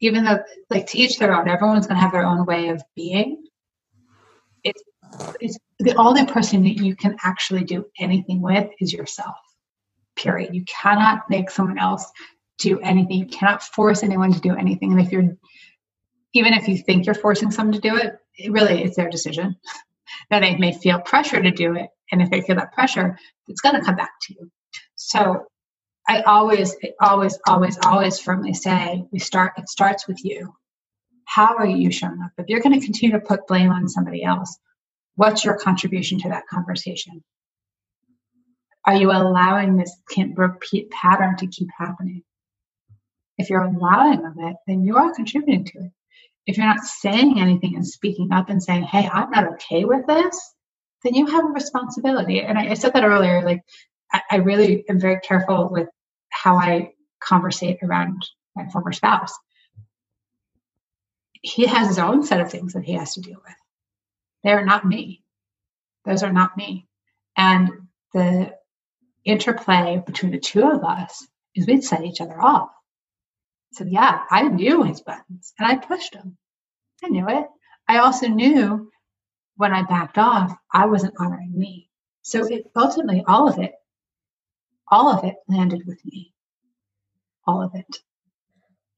even 0.01 0.25
though 0.25 0.39
like 0.71 0.87
to 0.89 0.99
each 0.99 1.19
their 1.19 1.35
own 1.35 1.49
everyone's 1.49 1.87
going 1.87 1.97
to 1.97 2.03
have 2.03 2.13
their 2.13 2.27
own 2.27 2.45
way 2.47 2.69
of 2.69 2.83
being. 2.95 3.45
It's 4.65 4.83
it's 5.41 5.59
the 5.79 5.95
only 5.95 6.27
person 6.27 6.63
that 6.65 6.77
you 6.77 6.95
can 6.97 7.17
actually 7.25 7.65
do 7.65 7.87
anything 7.99 8.41
with 8.43 8.69
is 8.81 8.93
yourself 8.93 9.37
period. 10.17 10.55
You 10.55 10.65
cannot 10.65 11.31
make 11.31 11.51
someone 11.51 11.79
else 11.79 12.11
do 12.59 12.81
anything. 12.81 13.19
You 13.19 13.27
cannot 13.27 13.63
force 13.63 14.03
anyone 14.03 14.33
to 14.33 14.41
do 14.41 14.55
anything. 14.55 14.93
And 14.93 15.01
if 15.01 15.13
you're 15.13 15.37
even 16.35 16.53
if 16.53 16.69
you 16.69 16.77
think 16.77 17.07
you're 17.07 17.15
forcing 17.15 17.51
someone 17.51 17.75
to 17.75 17.81
do 17.81 17.97
it, 17.97 18.19
it 18.37 18.53
really 18.53 18.83
it's 18.83 18.97
their 18.97 19.09
decision. 19.09 19.57
now 20.31 20.41
they 20.41 20.57
may 20.57 20.73
feel 20.73 21.01
pressure 21.01 21.41
to 21.41 21.51
do 21.51 21.75
it, 21.77 21.89
and 22.13 22.21
if 22.21 22.31
they 22.31 22.41
feel 22.41 22.57
that 22.57 22.73
pressure, 22.73 23.19
it's 23.47 23.61
going 23.61 23.77
to 23.77 23.85
come 23.85 23.97
back 23.97 24.13
to 24.23 24.35
you. 24.35 24.51
So 24.97 25.47
I 26.09 26.23
always, 26.23 26.75
always, 27.01 27.39
always, 27.47 27.79
always 27.85 28.19
firmly 28.19 28.55
say 28.55 29.05
we 29.13 29.19
start. 29.19 29.53
It 29.59 29.69
starts 29.69 30.09
with 30.09 30.25
you. 30.25 30.55
How 31.27 31.57
are 31.57 31.67
you 31.67 31.93
showing 31.93 32.23
up? 32.23 32.31
If 32.39 32.49
you're 32.49 32.61
going 32.61 32.79
to 32.79 32.85
continue 32.85 33.19
to 33.19 33.25
put 33.25 33.47
blame 33.47 33.71
on 33.71 33.89
somebody 33.89 34.25
else, 34.25 34.59
what's 35.17 35.45
your 35.45 35.59
contribution 35.59 36.19
to 36.21 36.31
that 36.31 36.47
conversation? 36.49 37.23
Are 38.87 38.97
you 38.97 39.11
allowing 39.11 39.77
this 39.77 39.95
repeat 40.17 40.91
pattern 40.91 41.37
to 41.37 41.47
keep 41.47 41.69
happening? 41.77 42.23
If 43.37 43.51
you're 43.51 43.63
allowing 43.65 44.25
of 44.25 44.33
it, 44.39 44.57
then 44.67 44.85
you 44.85 44.97
are 44.97 45.15
contributing 45.15 45.67
to 45.67 45.79
it. 45.81 45.93
If 46.47 46.57
you're 46.57 46.67
not 46.67 46.85
saying 46.85 47.39
anything 47.39 47.77
and 47.77 47.87
speaking 47.87 48.33
up 48.33 48.49
and 48.49 48.63
saying, 48.63 48.85
hey, 48.85 49.07
I'm 49.13 49.31
not 49.31 49.53
okay 49.55 49.85
with 49.85 50.07
this, 50.07 50.55
then 51.05 51.15
you 51.15 51.27
have 51.27 51.45
a 51.45 51.49
responsibility. 51.49 52.41
And 52.41 52.57
I, 52.57 52.71
I 52.71 52.75
said 52.75 52.95
that 52.95 53.05
earlier, 53.05 53.43
like 53.45 53.61
I, 54.11 54.23
I 54.31 54.37
really 54.37 54.89
am 54.89 54.99
very 54.99 55.21
careful 55.21 55.69
with 55.71 55.89
how 56.43 56.57
I 56.57 56.93
conversate 57.21 57.79
around 57.83 58.25
my 58.55 58.69
former 58.71 58.93
spouse. 58.93 59.33
He 61.43 61.67
has 61.67 61.89
his 61.89 61.99
own 61.99 62.25
set 62.25 62.41
of 62.41 62.51
things 62.51 62.73
that 62.75 62.85
he 62.85 62.93
has 62.93 63.15
to 63.15 63.21
deal 63.21 63.41
with. 63.45 63.55
They're 64.45 64.65
not 64.65 64.85
me. 64.87 65.23
Those 66.05 66.23
are 66.23 66.33
not 66.33 66.57
me. 66.57 66.87
And 67.37 67.71
the 68.13 68.55
interplay 69.25 70.03
between 70.05 70.33
the 70.33 70.39
two 70.39 70.63
of 70.63 70.85
us 70.85 71.27
is 71.55 71.67
we'd 71.67 71.85
set 71.85 72.05
each 72.05 72.21
other 72.21 72.41
off. 72.41 72.71
So 73.73 73.85
yeah, 73.85 74.23
I 74.31 74.49
knew 74.49 74.85
his 74.85 75.01
buttons 75.01 75.53
and 75.59 75.67
I 75.67 75.77
pushed 75.77 76.13
them. 76.13 76.37
I 77.05 77.09
knew 77.09 77.29
it. 77.29 77.47
I 77.87 77.99
also 77.99 78.29
knew 78.29 78.91
when 79.57 79.73
I 79.73 79.83
backed 79.83 80.19
off, 80.19 80.57
I 80.73 80.87
wasn't 80.87 81.15
honoring 81.19 81.53
me. 81.57 81.91
So 82.23 82.47
it, 82.47 82.71
ultimately, 82.77 83.25
all 83.27 83.49
of 83.49 83.59
it, 83.59 83.73
all 84.91 85.09
of 85.09 85.25
it 85.25 85.35
landed 85.49 85.87
with 85.87 86.05
me. 86.05 86.33
All 87.47 87.63
of 87.63 87.75
it. 87.75 87.99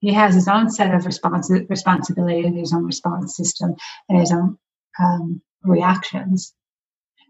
He 0.01 0.13
has 0.15 0.35
his 0.35 0.49
own 0.49 0.71
set 0.71 0.95
of 0.95 1.03
responsi- 1.03 1.69
responsibility 1.69 2.47
and 2.47 2.57
his 2.57 2.73
own 2.73 2.85
response 2.85 3.37
system 3.37 3.75
and 4.09 4.19
his 4.19 4.33
own 4.33 4.59
um, 4.99 5.43
reactions. 5.63 6.55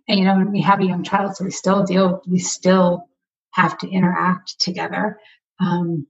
And 0.09 0.19
you 0.19 0.25
know, 0.25 0.37
when 0.37 0.53
we 0.53 0.61
have 0.63 0.81
a 0.81 0.87
young 0.87 1.03
child, 1.03 1.37
so 1.37 1.45
we 1.45 1.51
still 1.51 1.85
deal, 1.85 2.23
we 2.27 2.39
still 2.39 3.09
have 3.53 3.77
to 3.79 3.91
interact 3.91 4.61
together. 4.61 5.19
Um, 5.59 6.07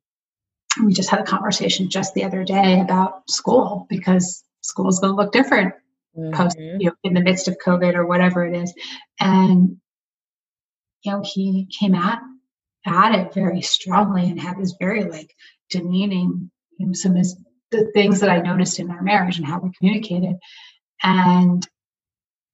we 0.85 0.92
just 0.92 1.11
had 1.11 1.21
a 1.21 1.25
conversation 1.25 1.88
just 1.88 2.14
the 2.14 2.25
other 2.25 2.45
day 2.45 2.80
about 2.80 3.28
school 3.28 3.87
because 3.88 4.45
school 4.61 4.88
is 4.88 5.00
going 5.00 5.12
to 5.12 5.16
look 5.16 5.33
different 5.33 5.75
mm-hmm. 6.16 6.35
post, 6.35 6.57
you 6.59 6.87
know, 6.87 6.92
in 7.02 7.14
the 7.14 7.21
midst 7.21 7.49
of 7.49 7.57
COVID 7.64 7.95
or 7.95 8.07
whatever 8.07 8.47
it 8.47 8.54
is. 8.54 8.73
And 9.19 9.80
you 11.02 11.12
know, 11.12 11.23
he 11.25 11.66
came 11.78 11.95
at 11.95 12.21
at 12.87 13.14
it 13.14 13.34
very 13.34 13.60
strongly 13.60 14.28
and 14.30 14.40
had 14.40 14.58
this 14.58 14.75
very 14.78 15.04
like 15.04 15.34
demeaning 15.70 16.50
you 16.78 16.87
know, 16.87 16.92
some 16.92 17.16
of 17.16 17.26
the 17.70 17.90
things 17.92 18.20
that 18.20 18.30
I 18.30 18.40
noticed 18.40 18.78
in 18.78 18.90
our 18.90 19.02
marriage 19.02 19.38
and 19.38 19.46
how 19.46 19.60
we 19.60 19.70
communicated. 19.78 20.37
And 21.02 21.66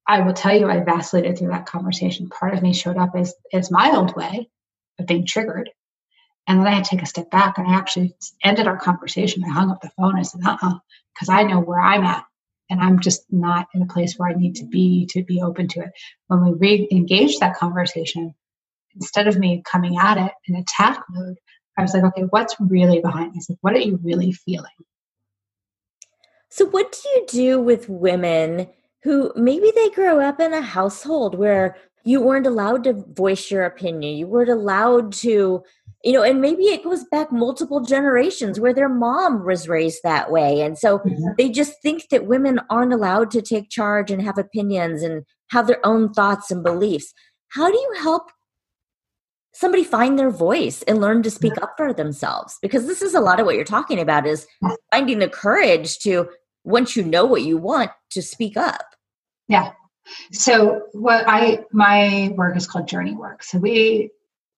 I 0.06 0.20
will 0.20 0.34
tell 0.34 0.56
you, 0.56 0.68
I 0.68 0.80
vacillated 0.80 1.38
through 1.38 1.50
that 1.50 1.66
conversation. 1.66 2.28
Part 2.28 2.54
of 2.54 2.62
me 2.62 2.72
showed 2.72 2.98
up 2.98 3.10
as, 3.16 3.34
as 3.52 3.70
my 3.70 3.92
old 3.92 4.14
way 4.14 4.48
of 4.98 5.06
being 5.06 5.26
triggered. 5.26 5.70
And 6.46 6.60
then 6.60 6.66
I 6.66 6.70
had 6.76 6.84
to 6.84 6.90
take 6.90 7.02
a 7.02 7.06
step 7.06 7.30
back 7.30 7.58
and 7.58 7.66
I 7.66 7.74
actually 7.74 8.14
ended 8.44 8.68
our 8.68 8.78
conversation. 8.78 9.42
I 9.44 9.52
hung 9.52 9.70
up 9.70 9.80
the 9.80 9.90
phone. 9.96 10.16
I 10.16 10.22
said, 10.22 10.42
uh 10.44 10.56
uh 10.62 10.74
because 11.14 11.28
I 11.28 11.42
know 11.44 11.60
where 11.60 11.80
I'm 11.80 12.04
at. 12.04 12.24
And 12.68 12.80
I'm 12.80 13.00
just 13.00 13.24
not 13.30 13.68
in 13.74 13.82
a 13.82 13.86
place 13.86 14.16
where 14.16 14.28
I 14.28 14.34
need 14.34 14.56
to 14.56 14.66
be 14.66 15.06
to 15.10 15.24
be 15.24 15.40
open 15.40 15.68
to 15.68 15.80
it. 15.80 15.90
When 16.26 16.44
we 16.44 16.52
re 16.52 16.88
engaged 16.90 17.40
that 17.40 17.56
conversation, 17.56 18.34
instead 18.96 19.28
of 19.28 19.38
me 19.38 19.62
coming 19.70 19.96
at 19.98 20.18
it 20.18 20.32
in 20.48 20.56
attack 20.56 21.02
mode, 21.10 21.36
I 21.78 21.82
was 21.82 21.94
like, 21.94 22.04
okay, 22.04 22.22
what's 22.30 22.56
really 22.58 23.00
behind 23.00 23.34
this? 23.34 23.48
Like, 23.48 23.58
what 23.60 23.74
are 23.74 23.80
you 23.80 24.00
really 24.02 24.32
feeling? 24.32 24.70
So, 26.50 26.66
what 26.66 26.92
do 26.92 27.08
you 27.10 27.26
do 27.28 27.60
with 27.60 27.88
women 27.88 28.68
who 29.02 29.32
maybe 29.36 29.70
they 29.74 29.90
grow 29.90 30.20
up 30.20 30.40
in 30.40 30.52
a 30.52 30.62
household 30.62 31.36
where 31.36 31.76
you 32.06 32.20
weren't 32.20 32.46
allowed 32.46 32.84
to 32.84 33.04
voice 33.14 33.50
your 33.50 33.64
opinion 33.64 34.16
you 34.16 34.26
weren't 34.26 34.48
allowed 34.48 35.12
to 35.12 35.62
you 36.04 36.12
know 36.12 36.22
and 36.22 36.40
maybe 36.40 36.62
it 36.64 36.84
goes 36.84 37.04
back 37.04 37.30
multiple 37.30 37.80
generations 37.80 38.58
where 38.58 38.72
their 38.72 38.88
mom 38.88 39.44
was 39.44 39.68
raised 39.68 40.00
that 40.02 40.30
way 40.30 40.60
and 40.60 40.78
so 40.78 41.00
mm-hmm. 41.00 41.24
they 41.36 41.48
just 41.48 41.74
think 41.82 42.08
that 42.10 42.26
women 42.26 42.60
aren't 42.70 42.92
allowed 42.92 43.30
to 43.30 43.42
take 43.42 43.68
charge 43.68 44.10
and 44.10 44.22
have 44.22 44.38
opinions 44.38 45.02
and 45.02 45.24
have 45.50 45.66
their 45.66 45.84
own 45.84 46.12
thoughts 46.12 46.50
and 46.50 46.62
beliefs 46.62 47.12
how 47.48 47.70
do 47.70 47.76
you 47.76 47.94
help 48.00 48.30
somebody 49.56 49.84
find 49.84 50.18
their 50.18 50.30
voice 50.30 50.82
and 50.82 51.00
learn 51.00 51.22
to 51.22 51.30
speak 51.30 51.60
up 51.62 51.74
for 51.76 51.92
themselves 51.92 52.58
because 52.60 52.86
this 52.86 53.02
is 53.02 53.14
a 53.14 53.20
lot 53.20 53.40
of 53.40 53.46
what 53.46 53.54
you're 53.54 53.64
talking 53.64 53.98
about 53.98 54.26
is 54.26 54.46
finding 54.92 55.18
the 55.18 55.28
courage 55.28 55.98
to 55.98 56.28
once 56.64 56.96
you 56.96 57.02
know 57.02 57.24
what 57.24 57.42
you 57.42 57.56
want 57.56 57.90
to 58.10 58.20
speak 58.20 58.56
up 58.56 58.96
yeah. 59.48 59.72
So 60.32 60.82
what 60.92 61.24
I 61.26 61.64
my 61.72 62.32
work 62.36 62.56
is 62.56 62.66
called 62.66 62.88
journey 62.88 63.14
work. 63.14 63.42
So 63.42 63.58
we 63.58 64.10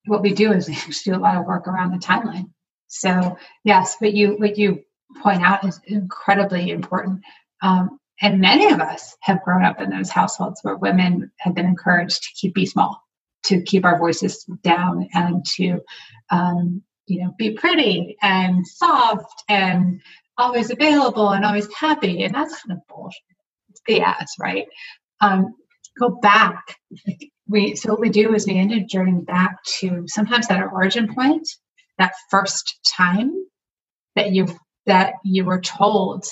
what 0.07 0.23
we 0.23 0.33
do 0.33 0.53
is 0.53 0.69
we 0.69 0.75
do 1.05 1.17
a 1.17 1.21
lot 1.21 1.37
of 1.37 1.47
work 1.47 1.67
around 1.67 1.93
the 1.93 1.99
timeline. 1.99 2.51
So 2.87 3.37
yes, 3.65 3.97
but 4.01 4.15
you 4.15 4.37
what 4.39 4.57
you 4.59 4.83
point 5.23 5.43
out 5.43 5.65
is 5.65 5.81
incredibly 5.87 6.71
important. 6.71 7.23
Um, 7.63 7.99
and 8.21 8.41
many 8.41 8.67
of 8.73 8.81
us 8.81 9.17
have 9.21 9.43
grown 9.45 9.65
up 9.65 9.81
in 9.81 9.91
those 9.91 10.11
households 10.11 10.61
where 10.63 10.77
women 10.77 11.31
have 11.39 11.55
been 11.55 11.67
encouraged 11.67 12.23
to 12.25 12.29
keep 12.35 12.55
be 12.55 12.67
small, 12.67 13.01
to 13.45 13.63
keep 13.63 13.85
our 13.85 13.99
voices 13.99 14.45
down, 14.63 15.09
and 15.15 15.45
to 15.57 15.81
um, 16.31 16.83
you 17.07 17.23
know 17.23 17.35
be 17.39 17.53
pretty 17.53 18.17
and 18.23 18.67
soft 18.67 19.45
and 19.49 20.01
always 20.37 20.71
available 20.71 21.31
and 21.31 21.45
always 21.45 21.73
happy. 21.75 22.23
And 22.25 22.35
that's 22.35 22.63
kind 22.63 22.79
of 22.79 22.87
bullshit 22.89 23.23
the 23.89 24.01
ads, 24.01 24.35
right? 24.39 24.67
Um, 25.21 25.55
go 25.99 26.11
back. 26.11 26.77
We 27.49 27.75
so 27.75 27.91
what 27.91 28.01
we 28.01 28.11
do 28.11 28.35
is 28.35 28.47
we 28.47 28.59
end 28.59 28.73
up 28.73 28.87
journeying 28.87 29.25
back 29.25 29.57
to 29.81 30.05
sometimes 30.07 30.47
that 30.49 30.63
origin 30.63 31.13
point, 31.13 31.49
that 31.99 32.13
first 32.31 32.79
time 32.97 33.33
that 34.15 34.33
you 34.33 34.47
that 34.87 35.15
you 35.25 35.45
were 35.45 35.61
told 35.61 36.25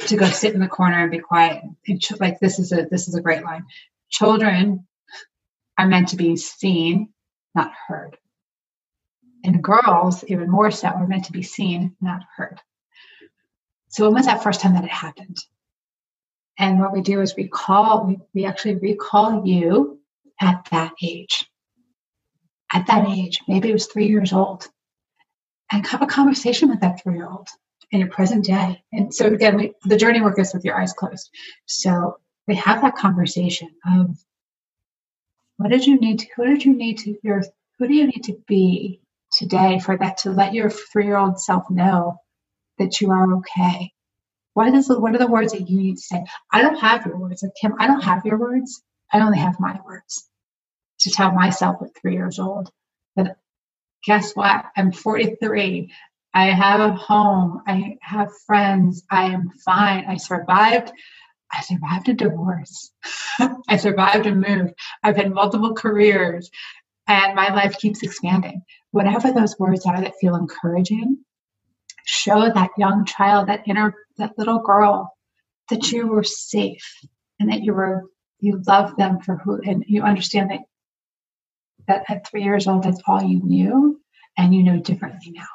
to 0.00 0.16
go 0.16 0.26
sit 0.26 0.54
in 0.54 0.60
the 0.60 0.68
corner 0.68 1.02
and 1.02 1.10
be 1.10 1.18
quiet. 1.18 1.62
like 2.20 2.40
this 2.40 2.58
is 2.58 2.72
a 2.72 2.86
this 2.90 3.08
is 3.08 3.14
a 3.14 3.22
great 3.22 3.44
line. 3.44 3.64
Children 4.10 4.86
are 5.78 5.86
meant 5.86 6.08
to 6.08 6.16
be 6.16 6.36
seen, 6.36 7.12
not 7.54 7.72
heard. 7.88 8.16
And 9.44 9.62
girls, 9.62 10.24
even 10.24 10.50
more 10.50 10.70
so, 10.70 10.88
are 10.88 11.06
meant 11.06 11.26
to 11.26 11.32
be 11.32 11.42
seen, 11.42 11.94
not 12.00 12.22
heard. 12.36 12.60
So 13.88 14.04
when 14.04 14.14
was 14.14 14.26
that 14.26 14.42
first 14.42 14.60
time 14.60 14.74
that 14.74 14.84
it 14.84 14.90
happened? 14.90 15.36
And 16.58 16.80
what 16.80 16.92
we 16.92 17.00
do 17.00 17.20
is 17.20 17.34
recall, 17.36 18.06
we, 18.06 18.18
we 18.32 18.46
actually 18.46 18.76
recall 18.76 19.46
you 19.46 20.00
at 20.40 20.66
that 20.70 20.92
age. 21.02 21.48
At 22.72 22.86
that 22.86 23.08
age, 23.08 23.40
maybe 23.46 23.70
it 23.70 23.72
was 23.72 23.86
three 23.86 24.06
years 24.06 24.32
old, 24.32 24.66
and 25.70 25.86
have 25.86 26.02
a 26.02 26.06
conversation 26.06 26.68
with 26.68 26.80
that 26.80 27.02
three 27.02 27.16
year 27.16 27.28
old 27.28 27.48
in 27.90 28.00
your 28.00 28.08
present 28.08 28.44
day. 28.44 28.82
And 28.92 29.14
so, 29.14 29.26
again, 29.26 29.56
we, 29.56 29.72
the 29.84 29.96
journey 29.96 30.20
work 30.20 30.38
is 30.38 30.54
with 30.54 30.64
your 30.64 30.80
eyes 30.80 30.92
closed. 30.92 31.30
So, 31.66 32.18
we 32.48 32.54
have 32.56 32.82
that 32.82 32.96
conversation 32.96 33.68
of 33.86 34.16
what 35.56 35.70
did 35.70 35.86
you 35.86 35.98
need 35.98 36.20
to, 36.20 36.26
who 36.36 36.46
did 36.46 36.64
you 36.64 36.74
need 36.74 36.98
to, 36.98 37.16
your, 37.22 37.42
who 37.78 37.88
do 37.88 37.94
you 37.94 38.06
need 38.06 38.24
to 38.24 38.36
be 38.46 39.00
today 39.32 39.78
for 39.78 39.96
that 39.96 40.18
to 40.18 40.30
let 40.30 40.54
your 40.54 40.70
three 40.70 41.06
year 41.06 41.16
old 41.16 41.40
self 41.40 41.68
know 41.70 42.16
that 42.78 43.00
you 43.00 43.10
are 43.10 43.34
okay 43.38 43.92
what 44.54 44.72
is 44.72 44.86
the, 44.86 44.98
what 44.98 45.14
are 45.14 45.18
the 45.18 45.26
words 45.26 45.52
that 45.52 45.68
you 45.68 45.76
need 45.76 45.96
to 45.96 46.02
say? 46.02 46.24
I 46.52 46.62
don't 46.62 46.76
have 46.76 47.04
your 47.04 47.18
words. 47.18 47.44
Kim, 47.60 47.74
I 47.78 47.86
don't 47.86 48.02
have 48.02 48.24
your 48.24 48.38
words. 48.38 48.82
I 49.12 49.20
only 49.20 49.38
have 49.38 49.60
my 49.60 49.78
words 49.84 50.28
to 51.00 51.10
tell 51.10 51.32
myself 51.32 51.82
at 51.82 51.90
three 52.00 52.14
years 52.14 52.38
old 52.38 52.70
that 53.16 53.36
guess 54.06 54.32
what? 54.34 54.64
I'm 54.76 54.92
43. 54.92 55.92
I 56.34 56.46
have 56.46 56.80
a 56.80 56.92
home. 56.92 57.62
I 57.66 57.98
have 58.00 58.30
friends. 58.46 59.02
I 59.10 59.24
am 59.24 59.50
fine. 59.64 60.04
I 60.08 60.16
survived. 60.16 60.92
I 61.56 61.60
survived 61.62 62.08
a 62.08 62.14
divorce. 62.14 62.90
I 63.68 63.76
survived 63.76 64.26
a 64.26 64.34
move. 64.34 64.72
I've 65.02 65.16
had 65.16 65.32
multiple 65.32 65.74
careers 65.74 66.50
and 67.06 67.34
my 67.34 67.52
life 67.54 67.76
keeps 67.78 68.02
expanding. 68.02 68.62
Whatever 68.90 69.32
those 69.32 69.58
words 69.58 69.86
are 69.86 70.00
that 70.00 70.14
feel 70.20 70.36
encouraging, 70.36 71.18
show 72.06 72.50
that 72.52 72.70
young 72.78 73.04
child, 73.04 73.48
that 73.48 73.66
inner, 73.66 73.94
that 74.16 74.38
little 74.38 74.60
girl, 74.60 75.12
that 75.70 75.92
you 75.92 76.06
were 76.06 76.24
safe 76.24 77.00
and 77.38 77.50
that 77.50 77.62
you 77.62 77.74
were, 77.74 78.04
you 78.40 78.62
love 78.66 78.96
them 78.96 79.20
for 79.20 79.36
who, 79.36 79.60
and 79.62 79.84
you 79.86 80.02
understand 80.02 80.50
that, 80.50 80.60
that 81.88 82.04
at 82.08 82.26
three 82.26 82.42
years 82.42 82.66
old, 82.66 82.82
that's 82.82 83.02
all 83.06 83.22
you 83.22 83.42
knew 83.42 84.00
and 84.36 84.54
you 84.54 84.62
know 84.62 84.78
differently 84.78 85.32
now. 85.32 85.46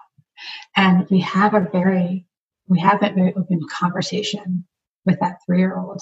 And 0.76 1.08
we 1.10 1.20
have 1.22 1.54
a 1.54 1.68
very 1.72 2.26
we 2.68 2.80
have 2.80 3.02
that 3.02 3.16
very 3.16 3.34
open 3.34 3.62
conversation 3.68 4.66
with 5.10 5.20
that 5.20 5.40
three 5.46 5.60
year 5.60 5.78
old. 5.78 6.02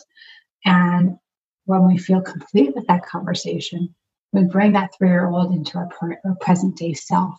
And 0.66 1.18
when 1.66 1.88
we 1.88 1.98
feel 1.98 2.22
complete 2.22 2.76
with 2.76 2.86
that 2.88 3.06
conversation, 3.06 3.94
we 4.34 4.44
bring 4.44 4.74
that 4.74 4.92
three 4.98 5.10
year 5.10 5.28
old 5.28 5.54
into 5.54 5.78
our, 5.78 5.90
our, 6.02 6.36
present 6.42 6.76
day 6.76 6.94
self 6.94 7.36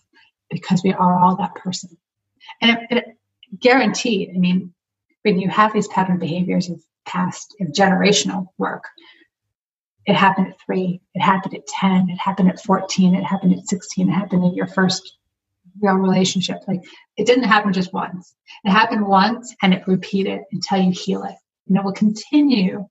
because 0.51 0.83
we 0.83 0.93
are 0.95 1.19
all 1.19 1.37
that 1.37 1.55
person. 1.55 1.91
And 2.63 2.79
it, 2.91 2.97
it, 2.97 3.05
guaranteed, 3.61 4.31
I 4.35 4.39
mean, 4.39 4.73
when 5.23 5.39
you 5.39 5.49
have 5.49 5.73
these 5.73 5.89
pattern 5.89 6.19
behaviors 6.19 6.71
of 6.71 6.83
past, 7.07 7.55
of 7.61 7.69
generational 7.69 8.47
work, 8.59 8.85
it 10.07 10.15
happened 10.15 10.49
at 10.49 10.61
three, 10.65 11.01
it 11.15 11.21
happened 11.21 11.55
at 11.55 11.67
10, 11.67 12.09
it 12.09 12.19
happened 12.19 12.49
at 12.49 12.63
14, 12.63 13.15
it 13.15 13.25
happened 13.25 13.53
at 13.53 13.67
16, 13.67 14.09
it 14.09 14.13
happened 14.13 14.45
in 14.45 14.55
your 14.55 14.67
first 14.67 15.19
real 15.81 15.95
relationship. 15.95 16.59
Like 16.67 16.83
it 17.17 17.27
didn't 17.27 17.45
happen 17.45 17.73
just 17.73 17.93
once. 17.93 18.35
It 18.65 18.71
happened 18.71 19.07
once 19.07 19.55
and 19.63 19.75
it 19.75 19.87
repeated 19.87 20.41
until 20.53 20.79
you 20.79 20.93
heal 20.93 21.25
it. 21.25 21.37
And 21.69 21.77
it 21.77 21.85
will 21.85 21.93
continue, 21.93 22.89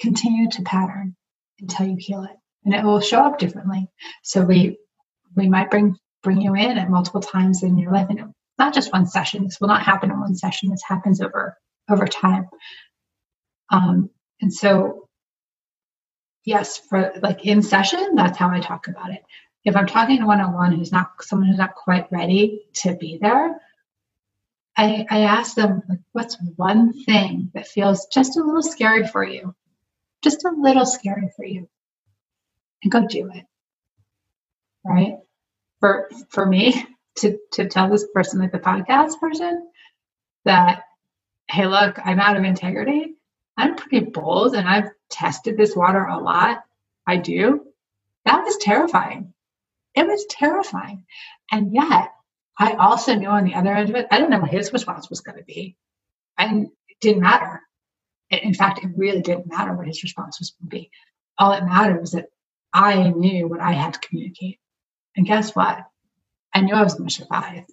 continue 0.00 0.50
to 0.50 0.62
pattern 0.62 1.16
until 1.60 1.86
you 1.86 1.96
heal 1.98 2.24
it. 2.24 2.36
And 2.64 2.74
it 2.74 2.84
will 2.84 3.00
show 3.00 3.22
up 3.22 3.38
differently. 3.38 3.88
So 4.22 4.42
we 4.42 4.78
we 5.34 5.48
might 5.48 5.70
bring 5.70 5.96
bring 6.22 6.40
you 6.40 6.54
in 6.54 6.78
at 6.78 6.90
multiple 6.90 7.20
times 7.20 7.62
in 7.62 7.78
your 7.78 7.92
life. 7.92 8.08
And 8.10 8.32
not 8.58 8.74
just 8.74 8.92
one 8.92 9.06
session. 9.06 9.44
This 9.44 9.60
will 9.60 9.68
not 9.68 9.82
happen 9.82 10.10
in 10.10 10.18
one 10.18 10.34
session. 10.34 10.70
This 10.70 10.82
happens 10.86 11.20
over 11.20 11.56
over 11.88 12.06
time. 12.06 12.48
Um, 13.70 14.10
and 14.40 14.52
so 14.52 15.08
yes, 16.44 16.78
for 16.78 17.12
like 17.22 17.44
in 17.44 17.62
session, 17.62 18.14
that's 18.14 18.38
how 18.38 18.50
I 18.50 18.60
talk 18.60 18.88
about 18.88 19.10
it 19.12 19.22
if 19.66 19.74
I'm 19.74 19.86
talking 19.86 20.20
to 20.20 20.26
one 20.26 20.40
on 20.40 20.54
one 20.54 20.72
who's 20.72 20.92
not 20.92 21.10
someone 21.20 21.48
who's 21.48 21.58
not 21.58 21.74
quite 21.74 22.06
ready 22.12 22.62
to 22.74 22.94
be 22.94 23.18
there, 23.20 23.60
I, 24.76 25.06
I 25.10 25.20
ask 25.20 25.54
them, 25.54 25.82
what's 26.12 26.36
one 26.56 26.92
thing 27.04 27.50
that 27.54 27.66
feels 27.66 28.06
just 28.06 28.36
a 28.36 28.42
little 28.42 28.62
scary 28.62 29.06
for 29.06 29.24
you? 29.24 29.54
Just 30.22 30.44
a 30.44 30.50
little 30.50 30.86
scary 30.86 31.30
for 31.34 31.44
you. 31.44 31.68
And 32.82 32.92
go 32.92 33.06
do 33.06 33.30
it. 33.32 33.44
Right? 34.84 35.18
For 35.80 36.08
for 36.28 36.46
me 36.46 36.86
to 37.18 37.38
to 37.52 37.68
tell 37.68 37.88
this 37.88 38.06
person, 38.14 38.40
like 38.40 38.52
the 38.52 38.58
podcast 38.58 39.18
person, 39.18 39.68
that 40.44 40.82
hey, 41.48 41.66
look, 41.66 41.98
I'm 42.04 42.20
out 42.20 42.36
of 42.36 42.44
integrity. 42.44 43.14
I'm 43.56 43.76
pretty 43.76 44.00
bold 44.00 44.54
and 44.54 44.68
I've 44.68 44.90
tested 45.10 45.56
this 45.56 45.74
water 45.74 46.04
a 46.04 46.18
lot. 46.18 46.64
I 47.06 47.16
do. 47.16 47.64
That 48.24 48.44
was 48.44 48.56
terrifying 48.58 49.32
it 49.96 50.06
was 50.06 50.26
terrifying. 50.28 51.04
And 51.50 51.72
yet, 51.72 52.12
I 52.58 52.74
also 52.74 53.14
knew 53.14 53.28
on 53.28 53.44
the 53.44 53.54
other 53.54 53.74
end 53.74 53.90
of 53.90 53.96
it, 53.96 54.06
I 54.10 54.16
didn't 54.16 54.30
know 54.30 54.40
what 54.40 54.50
his 54.50 54.72
response 54.72 55.10
was 55.10 55.20
going 55.20 55.38
to 55.38 55.44
be. 55.44 55.76
And 56.38 56.68
it 56.88 56.96
didn't 57.00 57.22
matter. 57.22 57.60
In 58.30 58.54
fact, 58.54 58.82
it 58.82 58.90
really 58.96 59.20
didn't 59.22 59.46
matter 59.46 59.74
what 59.74 59.86
his 59.86 60.02
response 60.02 60.38
was 60.40 60.50
going 60.50 60.70
to 60.70 60.76
be. 60.76 60.90
All 61.38 61.50
that 61.50 61.66
mattered 61.66 62.00
was 62.00 62.12
that 62.12 62.26
I 62.72 63.10
knew 63.10 63.46
what 63.48 63.60
I 63.60 63.72
had 63.72 63.94
to 63.94 64.00
communicate. 64.00 64.58
And 65.16 65.26
guess 65.26 65.54
what? 65.54 65.78
I 66.54 66.60
knew 66.62 66.74
I 66.74 66.82
was 66.82 66.94
going 66.94 67.08
to 67.08 67.14
survive. 67.14 67.58
It 67.58 67.66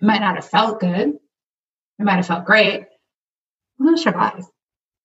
might 0.00 0.20
not 0.20 0.36
have 0.36 0.48
felt 0.48 0.80
good. 0.80 1.08
It 1.98 2.04
might 2.04 2.16
have 2.16 2.26
felt 2.26 2.46
great. 2.46 2.84
I'm 3.78 3.86
going 3.86 3.96
to 3.96 4.02
survive. 4.02 4.44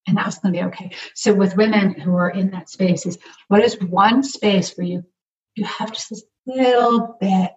And 0.08 0.18
that 0.18 0.26
was 0.26 0.40
going 0.40 0.54
to 0.54 0.60
be 0.60 0.66
okay. 0.68 0.92
So 1.16 1.34
with 1.34 1.58
women 1.58 1.92
who 2.00 2.16
are 2.16 2.30
in 2.30 2.52
that 2.52 2.70
space 2.70 3.06
is 3.06 3.18
what 3.50 3.64
is 3.64 3.80
one 3.82 4.24
space 4.24 4.74
where 4.76 4.88
you 4.88 5.04
you 5.56 5.66
have 5.66 5.92
just 5.92 6.12
this 6.12 6.24
little 6.46 7.18
bit 7.20 7.52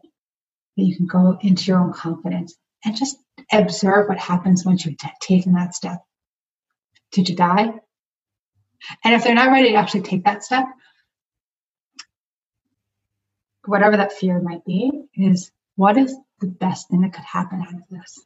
that 0.77 0.85
you 0.85 0.97
can 0.97 1.07
go 1.07 1.39
into 1.41 1.65
your 1.65 1.79
own 1.79 1.93
confidence 1.93 2.57
and 2.85 2.97
just 2.97 3.17
observe 3.53 4.09
what 4.09 4.19
happens 4.19 4.65
once 4.65 4.85
you've 4.85 4.97
taken 5.21 5.53
that 5.55 5.75
step. 5.75 6.03
Did 7.13 7.29
you 7.29 7.37
die? 7.37 7.73
And 9.05 9.15
if 9.15 9.25
they're 9.25 9.35
not 9.35 9.51
ready 9.51 9.71
to 9.71 9.75
actually 9.77 10.03
take 10.03 10.25
that 10.25 10.43
step, 10.43 10.65
whatever 13.67 13.97
that 13.99 14.13
fear 14.13 14.41
might 14.41 14.65
be, 14.65 14.91
is 15.15 15.53
what 15.77 15.99
is 15.99 16.17
the 16.41 16.47
best 16.47 16.89
thing 16.89 17.03
that 17.03 17.13
could 17.13 17.25
happen 17.25 17.61
out 17.61 17.75
of 17.75 17.83
this? 17.91 18.25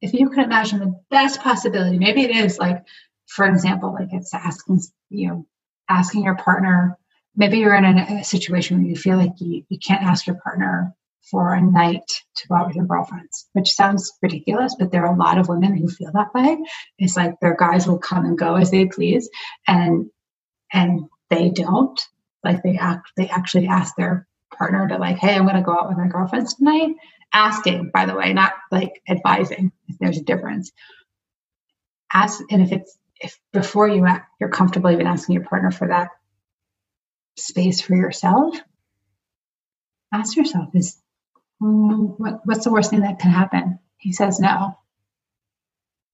If 0.00 0.12
you 0.12 0.28
could 0.28 0.44
imagine 0.44 0.78
the 0.78 1.00
best 1.10 1.40
possibility, 1.40 1.98
maybe 1.98 2.22
it 2.22 2.36
is 2.36 2.58
like, 2.58 2.84
for 3.26 3.46
example, 3.46 3.94
like 3.94 4.08
it's 4.12 4.34
asking, 4.34 4.82
you 5.08 5.28
know, 5.28 5.46
asking 5.88 6.24
your 6.24 6.36
partner 6.36 6.98
maybe 7.38 7.58
you're 7.58 7.74
in 7.74 7.84
a, 7.84 8.18
a 8.20 8.24
situation 8.24 8.78
where 8.78 8.86
you 8.86 8.96
feel 8.96 9.16
like 9.16 9.40
you, 9.40 9.64
you 9.70 9.78
can't 9.78 10.02
ask 10.02 10.26
your 10.26 10.36
partner 10.36 10.94
for 11.30 11.52
a 11.52 11.60
night 11.60 12.06
to 12.36 12.48
go 12.48 12.54
out 12.54 12.66
with 12.68 12.76
your 12.76 12.86
girlfriends, 12.86 13.48
which 13.52 13.72
sounds 13.72 14.12
ridiculous, 14.22 14.76
but 14.78 14.90
there 14.90 15.06
are 15.06 15.14
a 15.14 15.18
lot 15.18 15.38
of 15.38 15.48
women 15.48 15.76
who 15.76 15.88
feel 15.88 16.10
that 16.12 16.34
way. 16.34 16.58
It's 16.98 17.16
like 17.16 17.38
their 17.40 17.56
guys 17.56 17.86
will 17.86 17.98
come 17.98 18.24
and 18.24 18.38
go 18.38 18.54
as 18.54 18.70
they 18.70 18.86
please, 18.86 19.28
and 19.66 20.10
and 20.72 21.02
they 21.30 21.50
don't. 21.50 22.00
Like 22.44 22.62
they 22.62 22.78
act, 22.78 23.12
they 23.16 23.28
actually 23.28 23.66
ask 23.66 23.94
their 23.96 24.26
partner 24.56 24.88
to 24.88 24.98
like, 24.98 25.18
hey, 25.18 25.34
I'm 25.34 25.42
going 25.42 25.56
to 25.56 25.62
go 25.62 25.72
out 25.72 25.88
with 25.88 25.98
my 25.98 26.08
girlfriends 26.08 26.54
tonight. 26.54 26.94
Asking, 27.32 27.90
by 27.92 28.06
the 28.06 28.14
way, 28.14 28.32
not 28.32 28.54
like 28.70 29.02
advising. 29.08 29.72
If 29.86 29.98
there's 29.98 30.16
a 30.16 30.22
difference, 30.22 30.72
ask, 32.10 32.40
and 32.50 32.62
if 32.62 32.72
it's 32.72 32.96
if 33.20 33.38
before 33.52 33.88
you 33.88 34.06
you're 34.40 34.48
comfortable 34.48 34.90
even 34.90 35.06
asking 35.06 35.34
your 35.34 35.44
partner 35.44 35.70
for 35.70 35.88
that 35.88 36.08
space 37.36 37.80
for 37.82 37.94
yourself, 37.94 38.56
ask 40.12 40.36
yourself 40.36 40.68
is 40.74 40.96
mm, 41.62 42.18
what, 42.18 42.40
what's 42.44 42.64
the 42.64 42.72
worst 42.72 42.90
thing 42.90 43.00
that 43.00 43.18
can 43.18 43.30
happen? 43.30 43.78
He 43.96 44.12
says 44.12 44.40
no. 44.40 44.78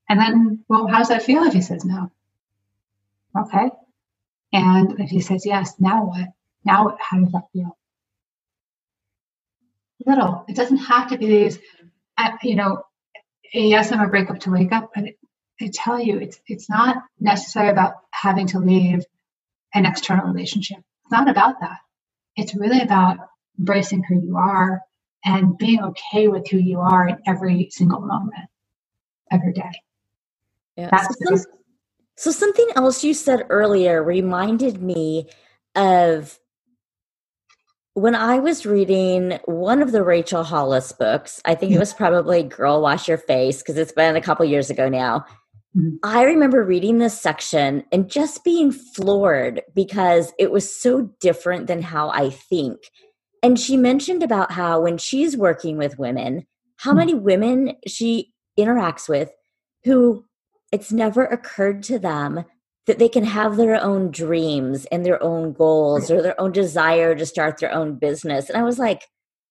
And 0.09 0.20
then, 0.20 0.64
well, 0.68 0.87
how 0.87 0.98
does 0.98 1.09
that 1.09 1.22
feel 1.22 1.44
if 1.44 1.54
he 1.54 1.61
says 1.61 1.85
no? 1.85 2.11
Okay. 3.37 3.70
And 4.52 5.00
if 5.00 5.11
he 5.11 5.20
says 5.20 5.44
yes, 5.44 5.74
now 5.78 6.07
what? 6.07 6.28
Now, 6.64 6.96
how 7.00 7.18
does 7.18 7.33
that 7.33 7.50
feel? 7.52 7.76
Little. 10.07 10.44
It 10.48 10.57
doesn't 10.57 10.78
have 10.78 11.11
to 11.11 11.18
be 11.18 11.26
these, 11.26 11.59
uh, 12.18 12.30
you 12.42 12.57
know, 12.57 12.83
yes, 13.52 13.90
I'm 13.90 14.00
a 14.00 14.09
breakup 14.09 14.40
to 14.40 14.50
wake 14.50 14.72
up, 14.72 14.90
but 14.94 15.04
I 15.61 15.70
tell 15.72 16.00
you, 16.00 16.18
it's 16.18 16.38
it's 16.46 16.68
not 16.68 16.96
necessary 17.20 17.68
about 17.68 17.94
having 18.11 18.48
to 18.48 18.59
leave 18.59 19.04
an 19.72 19.87
external 19.87 20.26
relationship. 20.26 20.78
It's 20.78 21.12
not 21.12 21.28
about 21.28 21.61
that. 21.61 21.78
It's 22.37 22.54
really 22.54 22.80
about 22.80 23.18
embracing 23.59 24.02
who 24.02 24.20
you 24.20 24.37
are 24.37 24.83
and 25.24 25.56
being 25.58 25.82
okay 25.82 26.28
with 26.28 26.48
who 26.48 26.58
you 26.58 26.80
are 26.80 27.08
in 27.08 27.16
every 27.26 27.68
single 27.70 28.00
moment, 28.00 28.48
every 29.30 29.52
day. 29.52 29.70
Yeah. 30.76 30.88
That's 30.90 31.06
so, 31.06 31.37
some, 31.37 31.46
so 32.16 32.30
something 32.30 32.68
else 32.76 33.02
you 33.04 33.14
said 33.14 33.46
earlier 33.48 34.02
reminded 34.02 34.82
me 34.82 35.28
of 35.74 36.38
when 37.94 38.16
I 38.16 38.40
was 38.40 38.66
reading 38.66 39.38
one 39.44 39.80
of 39.80 39.92
the 39.92 40.02
Rachel 40.02 40.42
Hollis 40.42 40.90
books, 40.92 41.40
I 41.44 41.54
think 41.54 41.72
it 41.72 41.78
was 41.78 41.94
probably 41.94 42.42
Girl 42.42 42.82
Wash 42.82 43.06
Your 43.06 43.18
Face 43.18 43.58
because 43.58 43.76
it's 43.76 43.92
been 43.92 44.16
a 44.16 44.20
couple 44.20 44.44
years 44.44 44.68
ago 44.68 44.88
now. 44.88 45.24
Mm-hmm. 45.76 45.96
I 46.02 46.22
remember 46.22 46.64
reading 46.64 46.98
this 46.98 47.20
section 47.20 47.84
and 47.92 48.10
just 48.10 48.44
being 48.44 48.72
floored 48.72 49.62
because 49.74 50.32
it 50.38 50.50
was 50.50 50.74
so 50.74 51.10
different 51.20 51.68
than 51.68 51.82
how 51.82 52.10
I 52.10 52.30
think. 52.30 52.78
And 53.44 53.61
she 53.61 53.76
mentioned 53.76 54.22
about 54.22 54.52
how 54.52 54.80
when 54.80 54.96
she's 54.96 55.37
working 55.37 55.76
with 55.76 55.98
women, 55.98 56.46
how 56.76 56.92
mm-hmm. 56.92 56.98
many 56.98 57.14
women 57.14 57.76
she 57.87 58.33
interacts 58.59 59.07
with 59.07 59.30
who 59.85 60.24
it's 60.72 60.90
never 60.90 61.26
occurred 61.26 61.83
to 61.85 61.98
them 61.98 62.46
that 62.87 62.98
they 62.98 63.09
can 63.09 63.24
have 63.24 63.59
their 63.59 63.78
own 63.78 64.11
dreams 64.11 64.87
and 64.87 65.04
their 65.04 65.22
own 65.22 65.52
goals 65.52 66.11
or 66.11 66.22
their 66.22 66.40
own 66.40 66.52
desire 66.52 67.14
to 67.14 67.26
start 67.26 67.59
their 67.59 67.70
own 67.70 67.96
business. 67.96 68.48
And 68.48 68.57
I 68.57 68.62
was 68.62 68.78
like, 68.78 69.02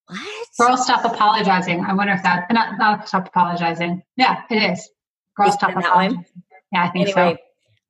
what? 0.07 0.47
Girl, 0.59 0.75
stop 0.75 1.05
apologizing. 1.05 1.85
I 1.85 1.93
wonder 1.93 2.13
if 2.13 2.23
that, 2.23 2.51
not, 2.51 2.79
not 2.79 3.07
stop 3.07 3.27
apologizing. 3.27 4.01
Yeah, 4.17 4.41
it 4.49 4.71
is. 4.71 4.89
Cross 5.35 5.57
top 5.57 5.75
that 5.75 5.95
one. 5.95 6.25
Yeah, 6.71 6.85
I 6.85 6.89
think 6.89 7.09
anyway, 7.09 7.37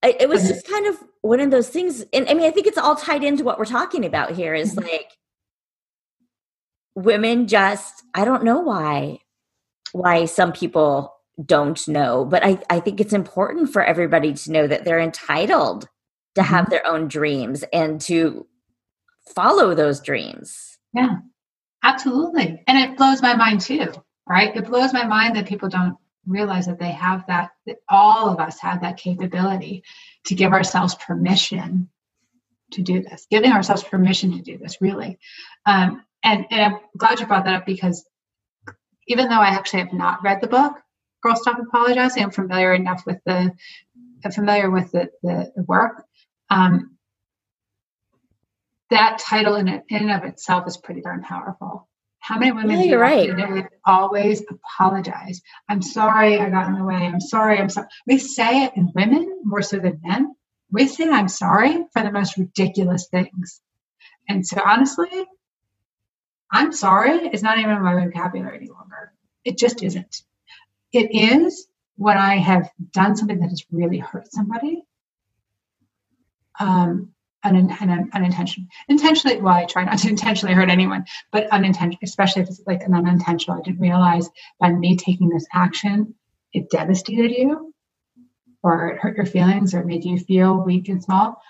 so. 0.03 0.09
It, 0.09 0.23
it 0.23 0.29
was 0.29 0.49
just 0.49 0.67
kind 0.67 0.85
of 0.85 0.97
one 1.21 1.39
of 1.39 1.49
those 1.49 1.69
things. 1.69 2.03
And 2.11 2.27
I 2.27 2.33
mean, 2.33 2.45
I 2.45 2.51
think 2.51 2.67
it's 2.67 2.77
all 2.77 2.97
tied 2.97 3.23
into 3.23 3.45
what 3.45 3.57
we're 3.57 3.63
talking 3.63 4.03
about 4.03 4.31
here 4.31 4.53
is 4.53 4.75
mm-hmm. 4.75 4.85
like 4.85 5.09
women 6.95 7.47
just, 7.47 8.03
I 8.13 8.25
don't 8.25 8.43
know 8.43 8.59
why, 8.59 9.19
why 9.91 10.25
some 10.25 10.51
people 10.51 11.13
don't 11.43 11.87
know, 11.87 12.25
but 12.25 12.45
I, 12.45 12.59
I 12.69 12.79
think 12.79 13.01
it's 13.01 13.13
important 13.13 13.71
for 13.71 13.83
everybody 13.83 14.33
to 14.33 14.51
know 14.51 14.67
that 14.67 14.85
they're 14.85 14.99
entitled 14.99 15.87
to 16.35 16.41
mm-hmm. 16.41 16.53
have 16.53 16.69
their 16.69 16.85
own 16.85 17.07
dreams 17.07 17.63
and 17.73 17.99
to 18.01 18.45
follow 19.35 19.73
those 19.73 19.99
dreams. 19.99 20.77
Yeah, 20.93 21.17
absolutely. 21.83 22.63
And 22.67 22.77
it 22.77 22.97
blows 22.97 23.21
my 23.21 23.35
mind 23.35 23.61
too, 23.61 23.91
right? 24.27 24.55
It 24.55 24.67
blows 24.67 24.93
my 24.93 25.05
mind 25.05 25.35
that 25.35 25.47
people 25.47 25.69
don't 25.69 25.97
realize 26.27 26.67
that 26.67 26.79
they 26.79 26.91
have 26.91 27.25
that, 27.27 27.51
that 27.65 27.77
all 27.89 28.29
of 28.29 28.39
us 28.39 28.59
have 28.59 28.81
that 28.81 28.97
capability 28.97 29.83
to 30.25 30.35
give 30.35 30.53
ourselves 30.53 30.95
permission 30.95 31.89
to 32.71 32.81
do 32.81 33.01
this, 33.01 33.27
giving 33.29 33.51
ourselves 33.51 33.83
permission 33.83 34.31
to 34.33 34.41
do 34.41 34.57
this, 34.57 34.81
really. 34.81 35.19
Um, 35.65 36.03
and, 36.23 36.45
and 36.51 36.61
I'm 36.61 36.79
glad 36.97 37.19
you 37.19 37.27
brought 37.27 37.45
that 37.45 37.55
up 37.55 37.65
because 37.65 38.05
even 39.07 39.27
though 39.29 39.39
I 39.39 39.49
actually 39.49 39.81
have 39.81 39.93
not 39.93 40.23
read 40.23 40.41
the 40.41 40.47
book, 40.47 40.73
Girl 41.23 41.35
Stop 41.35 41.57
Apologizing. 41.59 42.21
I'm 42.21 42.31
familiar 42.31 42.73
enough 42.73 43.05
with 43.05 43.19
the 43.25 43.51
I'm 44.25 44.31
familiar 44.31 44.69
with 44.69 44.91
the, 44.91 45.09
the, 45.21 45.51
the 45.55 45.63
work. 45.63 46.03
Um, 46.49 46.97
that 48.89 49.17
title 49.19 49.55
in, 49.55 49.67
it, 49.67 49.83
in 49.89 50.09
and 50.09 50.11
of 50.11 50.23
itself 50.23 50.67
is 50.67 50.77
pretty 50.77 51.01
darn 51.01 51.23
powerful. 51.23 51.89
How 52.19 52.37
many 52.37 52.51
women 52.51 52.77
yeah, 52.77 52.83
do 52.83 52.89
you 52.89 52.97
right. 52.97 53.67
always 53.85 54.43
apologize? 54.49 55.41
I'm 55.67 55.81
sorry 55.81 56.39
I 56.39 56.49
got 56.49 56.67
in 56.67 56.75
the 56.75 56.85
way. 56.85 56.95
I'm 56.95 57.19
sorry. 57.19 57.57
I'm 57.57 57.69
sorry. 57.69 57.87
We 58.07 58.17
say 58.17 58.63
it 58.63 58.73
in 58.77 58.91
women 58.95 59.41
more 59.43 59.61
so 59.61 59.79
than 59.79 59.99
men. 60.03 60.33
We 60.71 60.87
say 60.87 61.09
I'm 61.09 61.27
sorry 61.27 61.85
for 61.91 62.01
the 62.01 62.11
most 62.11 62.37
ridiculous 62.37 63.07
things. 63.07 63.61
And 64.29 64.47
so 64.47 64.61
honestly, 64.65 65.25
I'm 66.53 66.71
sorry 66.71 67.27
it's 67.33 67.41
not 67.41 67.57
even 67.57 67.71
in 67.71 67.81
my 67.81 68.05
vocabulary 68.05 68.57
any 68.57 68.67
longer. 68.67 69.11
It 69.43 69.57
just 69.57 69.81
isn't. 69.81 70.21
It 70.93 71.09
is 71.11 71.67
when 71.95 72.17
I 72.17 72.37
have 72.37 72.69
done 72.91 73.15
something 73.15 73.39
that 73.39 73.49
has 73.49 73.65
really 73.71 73.97
hurt 73.97 74.31
somebody. 74.31 74.83
Um, 76.59 77.09
un, 77.43 77.55
un, 77.71 78.09
unintentionally. 78.13 78.69
Intentionally, 78.87 79.41
well, 79.41 79.55
I 79.55 79.65
try 79.65 79.83
not 79.83 79.97
to 79.99 80.09
intentionally 80.15 80.53
hurt 80.53 80.69
anyone, 80.69 81.05
but 81.31 81.47
unintentional, 81.47 81.99
especially 82.03 82.43
if 82.43 82.49
it's 82.49 82.61
like 82.67 82.83
an 82.83 82.93
unintentional. 82.93 83.57
I 83.57 83.61
didn't 83.61 83.81
realize 83.81 84.29
by 84.59 84.69
me 84.69 84.95
taking 84.95 85.29
this 85.29 85.47
action, 85.51 86.13
it 86.53 86.69
devastated 86.69 87.31
you, 87.31 87.73
or 88.61 88.89
it 88.89 88.99
hurt 88.99 89.17
your 89.17 89.25
feelings, 89.25 89.73
or 89.73 89.83
made 89.83 90.05
you 90.05 90.19
feel 90.19 90.63
weak 90.63 90.87
and 90.87 91.03
small. 91.03 91.41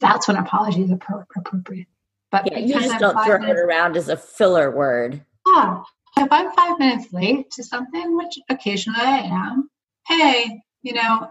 That's 0.00 0.26
when 0.26 0.36
apology 0.36 0.82
is 0.82 0.90
appropriate. 0.90 1.86
But 2.30 2.50
yeah, 2.50 2.58
you 2.58 2.74
just 2.74 2.98
don't 2.98 3.24
throw 3.24 3.38
minutes, 3.38 3.60
it 3.60 3.62
around 3.62 3.96
as 3.96 4.08
a 4.08 4.16
filler 4.16 4.70
word. 4.70 5.24
Yeah. 5.46 5.82
If 6.18 6.28
I'm 6.30 6.50
five 6.52 6.78
minutes 6.78 7.12
late 7.12 7.50
to 7.52 7.62
something, 7.62 8.16
which 8.16 8.38
occasionally 8.48 9.00
I 9.00 9.18
am, 9.18 9.70
hey, 10.06 10.60
you 10.82 10.94
know, 10.94 11.28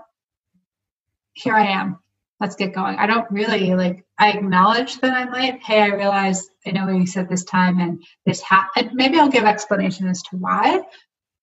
here 1.33 1.55
I 1.55 1.65
am. 1.65 1.99
Let's 2.39 2.55
get 2.55 2.73
going. 2.73 2.97
I 2.97 3.07
don't 3.07 3.29
really 3.31 3.73
like, 3.75 4.05
I 4.19 4.31
acknowledge 4.31 4.99
that 4.99 5.13
I'm 5.13 5.33
late. 5.33 5.61
Hey, 5.63 5.81
I 5.81 5.87
realize 5.87 6.49
I 6.65 6.71
know 6.71 6.89
you 6.89 7.07
said 7.07 7.29
this 7.29 7.43
time 7.45 7.79
and 7.79 8.03
this 8.25 8.41
happened. 8.41 8.91
Maybe 8.93 9.17
I'll 9.17 9.29
give 9.29 9.45
explanation 9.45 10.07
as 10.07 10.21
to 10.23 10.37
why, 10.37 10.81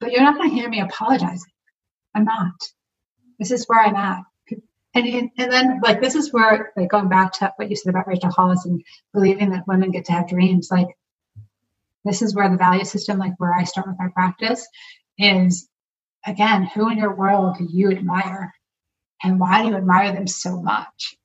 but 0.01 0.13
you're 0.13 0.23
not 0.23 0.37
going 0.37 0.51
to 0.51 0.55
hear 0.55 0.69
me 0.69 0.81
apologizing. 0.81 1.51
I'm 2.15 2.25
not. 2.25 2.55
This 3.39 3.51
is 3.51 3.65
where 3.67 3.81
I'm 3.81 3.97
at 3.97 4.23
and, 4.95 5.31
and 5.39 5.53
then 5.53 5.81
like 5.83 6.01
this 6.01 6.15
is 6.15 6.33
where 6.33 6.73
like 6.77 6.91
going 6.91 7.09
back 7.09 7.33
to 7.35 7.53
what 7.57 7.71
you 7.71 7.77
said 7.77 7.91
about 7.91 8.07
Rachel 8.07 8.31
Hollis 8.31 8.65
and 8.65 8.83
believing 9.13 9.51
that 9.51 9.67
women 9.67 9.91
get 9.91 10.05
to 10.07 10.13
have 10.13 10.29
dreams 10.29 10.69
like 10.71 10.89
this 12.05 12.23
is 12.23 12.35
where 12.35 12.51
the 12.51 12.57
value 12.57 12.85
system 12.85 13.19
like 13.19 13.35
where 13.39 13.55
I 13.55 13.65
start 13.65 13.87
with 13.87 13.99
my 13.99 14.09
practice 14.09 14.67
is 15.19 15.69
again 16.27 16.65
who 16.75 16.91
in 16.91 16.99
your 16.99 17.15
world 17.15 17.57
do 17.59 17.69
you 17.71 17.91
admire? 17.91 18.53
And 19.25 19.39
why 19.39 19.63
do 19.63 19.69
you 19.69 19.77
admire 19.77 20.13
them 20.13 20.27
so 20.27 20.61
much? 20.61 21.17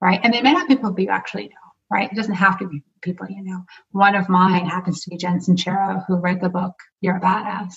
Right? 0.00 0.20
And 0.22 0.34
they 0.34 0.42
may 0.42 0.52
not 0.52 0.68
be 0.68 0.74
people 0.74 0.98
you 0.98 1.10
actually 1.10 1.44
know 1.44 1.70
right? 1.90 2.10
It 2.10 2.14
doesn't 2.14 2.34
have 2.34 2.58
to 2.60 2.68
be 2.68 2.82
people 3.02 3.26
you 3.28 3.42
know. 3.42 3.64
One 3.90 4.14
of 4.14 4.28
mine 4.28 4.66
happens 4.66 5.02
to 5.02 5.10
be 5.10 5.16
Jen 5.16 5.40
Sincero 5.40 6.04
who 6.06 6.16
read 6.16 6.40
the 6.40 6.48
book 6.48 6.74
You're 7.00 7.16
a 7.16 7.20
Badass. 7.20 7.74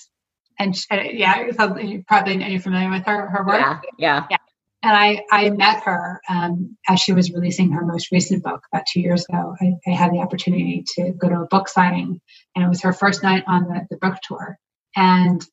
And 0.60 0.76
she, 0.76 0.86
yeah, 0.92 1.48
you 1.48 2.04
probably 2.08 2.44
are 2.44 2.48
you 2.48 2.60
familiar 2.60 2.92
with 2.92 3.06
her 3.06 3.28
her 3.30 3.44
work? 3.44 3.60
Yeah, 3.60 3.80
yeah, 3.98 4.28
yeah 4.30 4.38
and 4.84 4.96
I, 4.96 5.24
I 5.32 5.50
met 5.50 5.84
her 5.84 6.22
um, 6.30 6.78
as 6.90 7.00
she 7.00 7.14
was 7.14 7.32
releasing 7.32 7.72
her 7.72 7.86
most 7.86 8.12
recent 8.12 8.44
book 8.44 8.62
about 8.72 8.86
two 8.86 9.00
years 9.00 9.26
ago. 9.30 9.56
I, 9.62 9.74
I, 9.88 9.92
had 9.92 10.12
the 10.12 10.20
opportunity 10.20 10.84
to 10.96 11.12
go 11.14 11.30
to 11.30 11.42
a 11.42 11.48
book 11.48 11.70
signing, 11.70 12.20
and 12.54 12.66
it 12.66 12.68
was 12.68 12.82
her 12.82 12.92
first 12.92 13.24
night 13.24 13.46
on 13.48 13.64
the, 13.64 13.88
the 13.90 13.98
book 13.98 14.18
tour. 14.22 14.60
And 14.96 15.44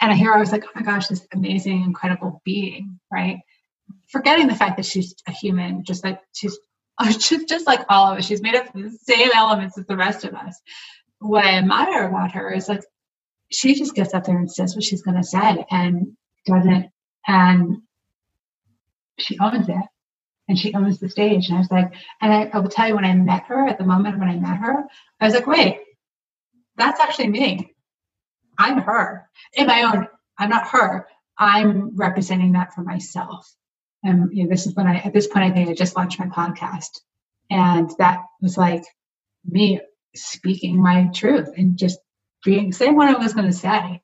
and 0.00 0.10
I 0.10 0.14
hear 0.14 0.32
I 0.32 0.40
was 0.40 0.50
like, 0.50 0.64
oh 0.64 0.70
my 0.74 0.82
gosh, 0.82 1.06
this 1.06 1.24
amazing, 1.32 1.84
incredible 1.84 2.42
being, 2.44 2.98
right? 3.12 3.38
Forgetting 4.10 4.48
the 4.48 4.56
fact 4.56 4.76
that 4.78 4.86
she's 4.86 5.14
a 5.28 5.30
human, 5.30 5.84
just 5.84 6.02
like 6.02 6.20
she's 6.34 6.58
just, 7.18 7.48
just 7.48 7.66
like 7.66 7.84
all 7.88 8.12
of 8.12 8.18
us. 8.18 8.26
She's 8.26 8.42
made 8.42 8.56
up 8.56 8.74
of 8.74 8.82
the 8.82 8.90
same 8.90 9.30
elements 9.34 9.78
as 9.78 9.86
the 9.86 9.96
rest 9.96 10.24
of 10.24 10.34
us. 10.34 10.60
What 11.20 11.44
I 11.44 11.58
admire 11.58 12.08
about 12.08 12.32
her 12.32 12.52
is 12.52 12.68
like 12.68 12.82
she 13.52 13.74
just 13.74 13.94
gets 13.94 14.14
up 14.14 14.24
there 14.24 14.36
and 14.36 14.50
says 14.50 14.74
what 14.74 14.84
she's 14.84 15.02
going 15.02 15.16
to 15.16 15.24
say 15.24 15.64
and 15.70 16.16
doesn't 16.46 16.90
and 17.26 17.82
she 19.18 19.38
owns 19.38 19.68
it 19.68 19.84
and 20.48 20.58
she 20.58 20.74
owns 20.74 20.98
the 20.98 21.08
stage. 21.08 21.48
And 21.48 21.56
I 21.56 21.60
was 21.60 21.70
like, 21.70 21.92
and 22.20 22.32
I, 22.32 22.50
I, 22.52 22.58
will 22.58 22.68
tell 22.68 22.88
you 22.88 22.94
when 22.94 23.04
I 23.04 23.14
met 23.14 23.44
her, 23.44 23.66
at 23.68 23.78
the 23.78 23.84
moment 23.84 24.18
when 24.18 24.28
I 24.28 24.36
met 24.36 24.58
her, 24.58 24.84
I 25.20 25.24
was 25.24 25.34
like, 25.34 25.46
wait, 25.46 25.80
that's 26.76 27.00
actually 27.00 27.28
me. 27.28 27.74
I'm 28.58 28.78
her 28.78 29.28
in 29.54 29.66
my 29.66 29.82
own, 29.82 30.08
I'm 30.38 30.50
not 30.50 30.68
her. 30.68 31.06
I'm 31.38 31.96
representing 31.96 32.52
that 32.52 32.74
for 32.74 32.82
myself. 32.82 33.50
And 34.02 34.30
you 34.36 34.44
know, 34.44 34.50
this 34.50 34.66
is 34.66 34.74
when 34.74 34.86
I, 34.86 34.96
at 34.96 35.12
this 35.12 35.26
point, 35.26 35.44
I 35.44 35.50
think 35.50 35.70
I 35.70 35.74
just 35.74 35.96
launched 35.96 36.18
my 36.18 36.26
podcast. 36.26 37.00
And 37.50 37.90
that 37.98 38.22
was 38.42 38.58
like 38.58 38.84
me 39.44 39.80
speaking 40.14 40.82
my 40.82 41.08
truth 41.14 41.48
and 41.56 41.78
just 41.78 41.98
being, 42.44 42.72
saying 42.72 42.96
what 42.96 43.08
I 43.08 43.18
was 43.18 43.34
going 43.34 43.46
to 43.46 43.52
say. 43.52 44.02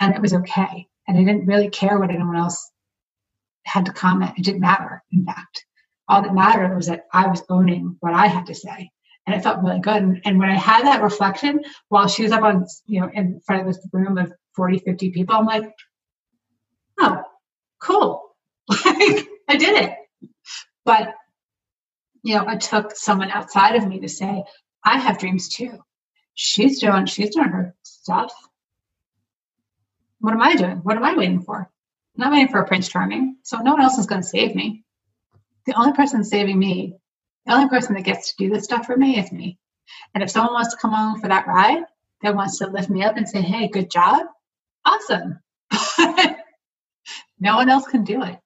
And 0.00 0.14
it 0.14 0.20
was 0.20 0.34
okay 0.34 0.88
and 1.08 1.18
I 1.18 1.24
didn't 1.24 1.46
really 1.46 1.70
care 1.70 1.98
what 1.98 2.10
anyone 2.10 2.36
else 2.36 2.70
had 3.64 3.86
to 3.86 3.92
comment. 3.92 4.38
It 4.38 4.44
didn't 4.44 4.60
matter, 4.60 5.02
in 5.12 5.24
fact. 5.24 5.64
All 6.08 6.22
that 6.22 6.34
mattered 6.34 6.74
was 6.74 6.86
that 6.86 7.06
I 7.12 7.26
was 7.26 7.42
owning 7.48 7.96
what 8.00 8.14
I 8.14 8.26
had 8.26 8.46
to 8.46 8.54
say. 8.54 8.90
And 9.26 9.34
it 9.34 9.42
felt 9.42 9.62
really 9.62 9.80
good. 9.80 10.02
And, 10.02 10.20
and 10.24 10.38
when 10.38 10.48
I 10.48 10.54
had 10.54 10.86
that 10.86 11.02
reflection 11.02 11.60
while 11.88 12.06
she 12.06 12.22
was 12.22 12.30
up 12.30 12.42
on, 12.42 12.64
you 12.86 13.00
know, 13.00 13.10
in 13.12 13.40
front 13.44 13.62
of 13.62 13.66
this 13.66 13.84
room 13.92 14.18
of 14.18 14.32
40, 14.54 14.78
50 14.78 15.10
people, 15.10 15.34
I'm 15.34 15.46
like, 15.46 15.72
oh, 17.00 17.22
cool. 17.80 18.22
Like, 18.84 19.28
I 19.48 19.56
did 19.56 19.84
it. 19.84 19.96
But, 20.84 21.14
you 22.22 22.34
know, 22.34 22.48
it 22.48 22.60
took 22.60 22.96
someone 22.96 23.30
outside 23.30 23.76
of 23.76 23.86
me 23.86 24.00
to 24.00 24.08
say, 24.08 24.42
I 24.84 24.98
have 24.98 25.18
dreams 25.18 25.48
too. 25.48 25.78
She's 26.34 26.80
doing, 26.80 27.06
she's 27.06 27.34
doing 27.34 27.48
her 27.48 27.74
stuff. 27.84 28.32
What 30.20 30.32
am 30.32 30.42
I 30.42 30.54
doing? 30.56 30.78
What 30.78 30.96
am 30.96 31.04
I 31.04 31.14
waiting 31.14 31.42
for? 31.42 31.58
I'm 31.58 32.20
not 32.20 32.32
waiting 32.32 32.48
for 32.48 32.60
a 32.60 32.66
Prince 32.66 32.88
Charming. 32.88 33.36
So 33.42 33.58
no 33.58 33.72
one 33.72 33.82
else 33.82 33.98
is 33.98 34.06
going 34.06 34.22
to 34.22 34.26
save 34.26 34.54
me. 34.54 34.84
The 35.66 35.74
only 35.74 35.92
person 35.92 36.24
saving 36.24 36.58
me, 36.58 36.96
the 37.44 37.54
only 37.54 37.68
person 37.68 37.94
that 37.94 38.04
gets 38.04 38.30
to 38.30 38.36
do 38.36 38.50
this 38.52 38.64
stuff 38.64 38.86
for 38.86 38.96
me 38.96 39.18
is 39.18 39.32
me. 39.32 39.58
And 40.14 40.22
if 40.22 40.30
someone 40.30 40.54
wants 40.54 40.74
to 40.74 40.80
come 40.80 40.92
along 40.92 41.20
for 41.20 41.28
that 41.28 41.46
ride, 41.46 41.84
that 42.22 42.34
wants 42.34 42.58
to 42.58 42.68
lift 42.68 42.88
me 42.88 43.02
up 43.02 43.16
and 43.16 43.28
say, 43.28 43.40
hey, 43.40 43.68
good 43.68 43.90
job, 43.90 44.26
awesome. 44.84 45.38
no 47.38 47.56
one 47.56 47.68
else 47.68 47.86
can 47.86 48.04
do 48.04 48.22
it. 48.22 48.38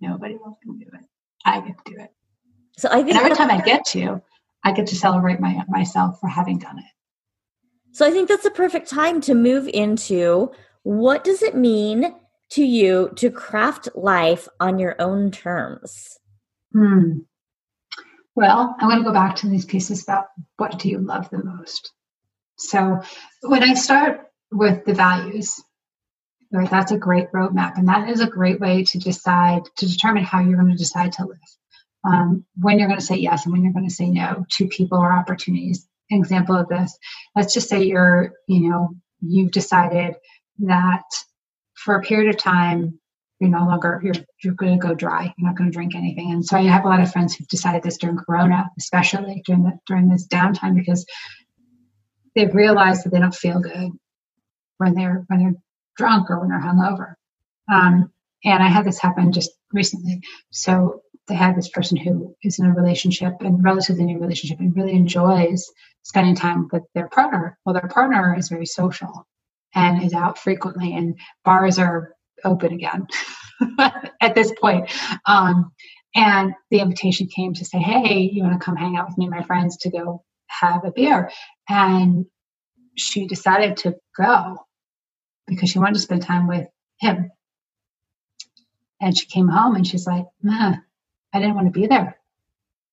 Nobody 0.00 0.34
else 0.34 0.56
can 0.62 0.78
do 0.78 0.86
it. 0.92 1.04
I 1.44 1.60
get 1.60 1.76
to 1.84 1.92
do 1.92 2.00
it. 2.00 2.10
So 2.78 2.88
I 2.90 3.02
think 3.02 3.10
and 3.10 3.18
every 3.18 3.36
time 3.36 3.50
I 3.50 3.60
get 3.60 3.84
to, 3.88 4.22
I 4.64 4.72
get 4.72 4.86
to 4.88 4.96
celebrate 4.96 5.40
my 5.40 5.62
myself 5.68 6.18
for 6.20 6.28
having 6.28 6.58
done 6.58 6.78
it. 6.78 6.84
So 7.92 8.06
I 8.06 8.10
think 8.10 8.28
that's 8.28 8.46
a 8.46 8.50
perfect 8.50 8.88
time 8.88 9.20
to 9.22 9.34
move 9.34 9.68
into 9.68 10.50
what 10.82 11.24
does 11.24 11.42
it 11.42 11.54
mean 11.54 12.14
to 12.50 12.64
you 12.64 13.10
to 13.16 13.30
craft 13.30 13.88
life 13.94 14.48
on 14.60 14.78
your 14.78 14.96
own 14.98 15.30
terms? 15.30 16.18
Hmm. 16.72 17.20
Well, 18.34 18.74
I 18.80 18.86
want 18.86 19.00
to 19.00 19.04
go 19.04 19.12
back 19.12 19.36
to 19.36 19.48
these 19.48 19.64
pieces 19.64 20.02
about 20.02 20.26
what 20.56 20.78
do 20.78 20.88
you 20.88 20.98
love 20.98 21.28
the 21.30 21.42
most. 21.42 21.92
So 22.56 23.00
when 23.42 23.62
I 23.62 23.74
start 23.74 24.22
with 24.50 24.84
the 24.84 24.94
values, 24.94 25.62
right, 26.50 26.70
that's 26.70 26.92
a 26.92 26.98
great 26.98 27.30
roadmap, 27.32 27.76
and 27.76 27.88
that 27.88 28.08
is 28.08 28.20
a 28.20 28.26
great 28.26 28.60
way 28.60 28.84
to 28.84 28.98
decide 28.98 29.62
to 29.76 29.88
determine 29.88 30.24
how 30.24 30.40
you're 30.40 30.58
going 30.58 30.70
to 30.70 30.76
decide 30.76 31.12
to 31.12 31.26
live. 31.26 31.38
Um, 32.04 32.44
when 32.60 32.78
you're 32.78 32.88
going 32.88 33.00
to 33.00 33.06
say 33.06 33.16
yes 33.16 33.44
and 33.44 33.52
when 33.52 33.62
you're 33.62 33.72
going 33.72 33.88
to 33.88 33.94
say 33.94 34.08
no 34.08 34.44
to 34.52 34.66
people 34.68 34.98
or 34.98 35.12
opportunities. 35.12 35.86
An 36.10 36.18
example 36.18 36.56
of 36.56 36.68
this, 36.68 36.98
let's 37.36 37.54
just 37.54 37.68
say 37.68 37.84
you're, 37.84 38.32
you 38.46 38.68
know, 38.68 38.90
you've 39.20 39.52
decided 39.52 40.16
that 40.60 41.04
for 41.74 41.96
a 41.96 42.02
period 42.02 42.34
of 42.34 42.40
time 42.40 42.98
you're 43.42 43.50
no 43.50 43.66
longer 43.66 44.00
you're 44.04 44.14
you're 44.44 44.54
going 44.54 44.78
to 44.78 44.86
go 44.86 44.94
dry. 44.94 45.34
You're 45.36 45.48
not 45.48 45.56
going 45.56 45.68
to 45.68 45.74
drink 45.74 45.96
anything. 45.96 46.30
And 46.30 46.46
so 46.46 46.56
i 46.56 46.62
have 46.62 46.84
a 46.84 46.88
lot 46.88 47.00
of 47.00 47.10
friends 47.10 47.34
who've 47.34 47.48
decided 47.48 47.82
this 47.82 47.98
during 47.98 48.16
corona 48.16 48.70
especially 48.78 49.42
during 49.44 49.64
the 49.64 49.72
during 49.86 50.08
this 50.08 50.28
downtime 50.28 50.76
because 50.76 51.04
they've 52.36 52.54
realized 52.54 53.04
that 53.04 53.10
they 53.10 53.18
don't 53.18 53.34
feel 53.34 53.58
good 53.58 53.90
when 54.78 54.94
they're 54.94 55.24
when 55.26 55.40
they're 55.40 55.54
drunk 55.96 56.30
or 56.30 56.38
when 56.38 56.50
they're 56.50 56.60
hungover. 56.60 57.14
Um, 57.70 58.12
and 58.44 58.62
i 58.62 58.68
had 58.68 58.84
this 58.84 59.00
happen 59.00 59.32
just 59.32 59.50
recently. 59.72 60.20
So 60.50 61.02
they 61.26 61.34
had 61.34 61.56
this 61.56 61.68
person 61.68 61.96
who 61.96 62.36
is 62.44 62.60
in 62.60 62.66
a 62.66 62.72
relationship 62.72 63.34
and 63.40 63.64
relatively 63.64 64.04
new 64.04 64.20
relationship 64.20 64.60
and 64.60 64.76
really 64.76 64.92
enjoys 64.92 65.68
spending 66.02 66.36
time 66.36 66.68
with 66.72 66.84
their 66.94 67.08
partner. 67.08 67.58
Well 67.64 67.74
their 67.74 67.88
partner 67.88 68.36
is 68.38 68.48
very 68.48 68.66
social 68.66 69.26
and 69.74 70.02
is 70.04 70.14
out 70.14 70.38
frequently, 70.38 70.94
and 70.94 71.18
bars 71.44 71.78
are 71.78 72.14
open 72.44 72.72
again 72.74 73.06
at 74.20 74.34
this 74.34 74.52
point. 74.60 74.90
Um, 75.26 75.72
and 76.14 76.54
the 76.70 76.80
invitation 76.80 77.28
came 77.28 77.54
to 77.54 77.64
say, 77.64 77.78
Hey, 77.78 78.30
you 78.32 78.42
want 78.44 78.58
to 78.60 78.64
come 78.64 78.76
hang 78.76 78.96
out 78.96 79.08
with 79.08 79.18
me 79.18 79.26
and 79.26 79.34
my 79.34 79.42
friends 79.44 79.78
to 79.78 79.90
go 79.90 80.24
have 80.48 80.84
a 80.84 80.92
beer? 80.92 81.30
And 81.68 82.26
she 82.96 83.26
decided 83.28 83.78
to 83.78 83.96
go. 84.16 84.58
because 85.48 85.70
she 85.70 85.78
wanted 85.80 85.94
to 85.94 86.00
spend 86.00 86.22
time 86.22 86.48
with 86.48 86.68
him. 87.00 87.30
And 89.00 89.16
she 89.18 89.26
came 89.26 89.48
home 89.48 89.76
and 89.76 89.86
she's 89.86 90.06
like, 90.06 90.26
"Ma, 90.42 90.76
I 91.34 91.40
didn't 91.40 91.56
want 91.56 91.68
to 91.72 91.80
be 91.80 91.86
there. 91.86 92.18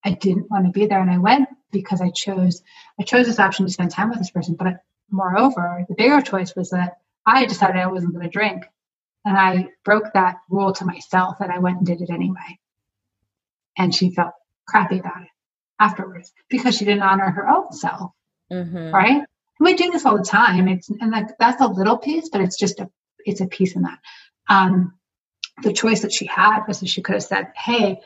I 0.06 0.12
didn't 0.14 0.52
want 0.52 0.66
to 0.66 0.72
be 0.72 0.88
there, 0.88 1.02
and 1.02 1.12
I 1.12 1.20
went 1.20 1.50
because 1.72 2.02
I 2.02 2.12
chose 2.12 2.62
I 3.00 3.04
chose 3.04 3.28
this 3.28 3.40
option 3.40 3.66
to 3.66 3.72
spend 3.74 3.92
time 3.92 4.10
with 4.10 4.20
this 4.20 4.32
person. 4.32 4.56
But 4.60 4.82
moreover, 5.12 5.86
the 5.88 5.96
bigger 5.96 6.22
choice 6.22 6.56
was 6.56 6.72
that 6.72 6.98
I 7.26 7.46
decided 7.46 7.78
I 7.78 7.88
wasn't 7.88 8.14
going 8.14 8.26
to 8.26 8.32
drink, 8.32 8.66
and 9.26 9.38
I 9.38 9.70
broke 9.84 10.14
that 10.14 10.38
rule 10.50 10.74
to 10.74 10.86
myself, 10.86 11.38
and 11.40 11.52
I 11.52 11.60
went 11.60 11.78
and 11.78 11.86
did 11.86 12.02
it 12.02 12.10
anyway. 12.10 12.60
And 13.78 13.94
she 13.94 14.12
felt 14.12 14.34
crappy 14.68 15.00
about 15.00 15.22
it 15.22 15.30
afterwards 15.80 16.32
because 16.50 16.76
she 16.76 16.86
didn't 16.86 17.04
honor 17.04 17.30
her 17.30 17.48
own 17.48 17.72
self, 17.72 18.12
mm-hmm. 18.52 18.94
right? 18.94 19.24
We 19.60 19.74
do 19.76 19.92
this 19.92 20.06
all 20.06 20.18
the 20.18 20.24
time. 20.24 20.68
It's 20.68 20.90
and 20.90 21.12
like 21.12 21.38
that's 21.38 21.62
a 21.62 21.68
little 21.68 21.98
piece, 21.98 22.30
but 22.30 22.42
it's 22.42 22.58
just 22.58 22.80
a 22.80 22.90
it's 23.26 23.42
a 23.42 23.48
piece 23.48 23.76
in 23.76 23.84
that. 23.84 24.00
Um, 24.48 24.94
the 25.62 25.74
choice 25.74 26.02
that 26.02 26.14
she 26.14 26.26
had 26.26 26.66
was 26.66 26.80
that 26.80 26.90
she 26.90 27.02
could 27.02 27.16
have 27.16 27.24
said, 27.24 27.52
"Hey, 27.56 28.02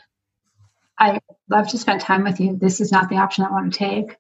I 0.98 1.20
love 1.50 1.68
to 1.70 1.78
spend 1.78 2.02
time 2.02 2.24
with 2.24 2.40
you. 2.40 2.56
This 2.56 2.82
is 2.82 2.92
not 2.92 3.10
the 3.10 3.18
option 3.18 3.46
I 3.46 3.52
want 3.52 3.72
to 3.72 3.78
take." 3.78 4.18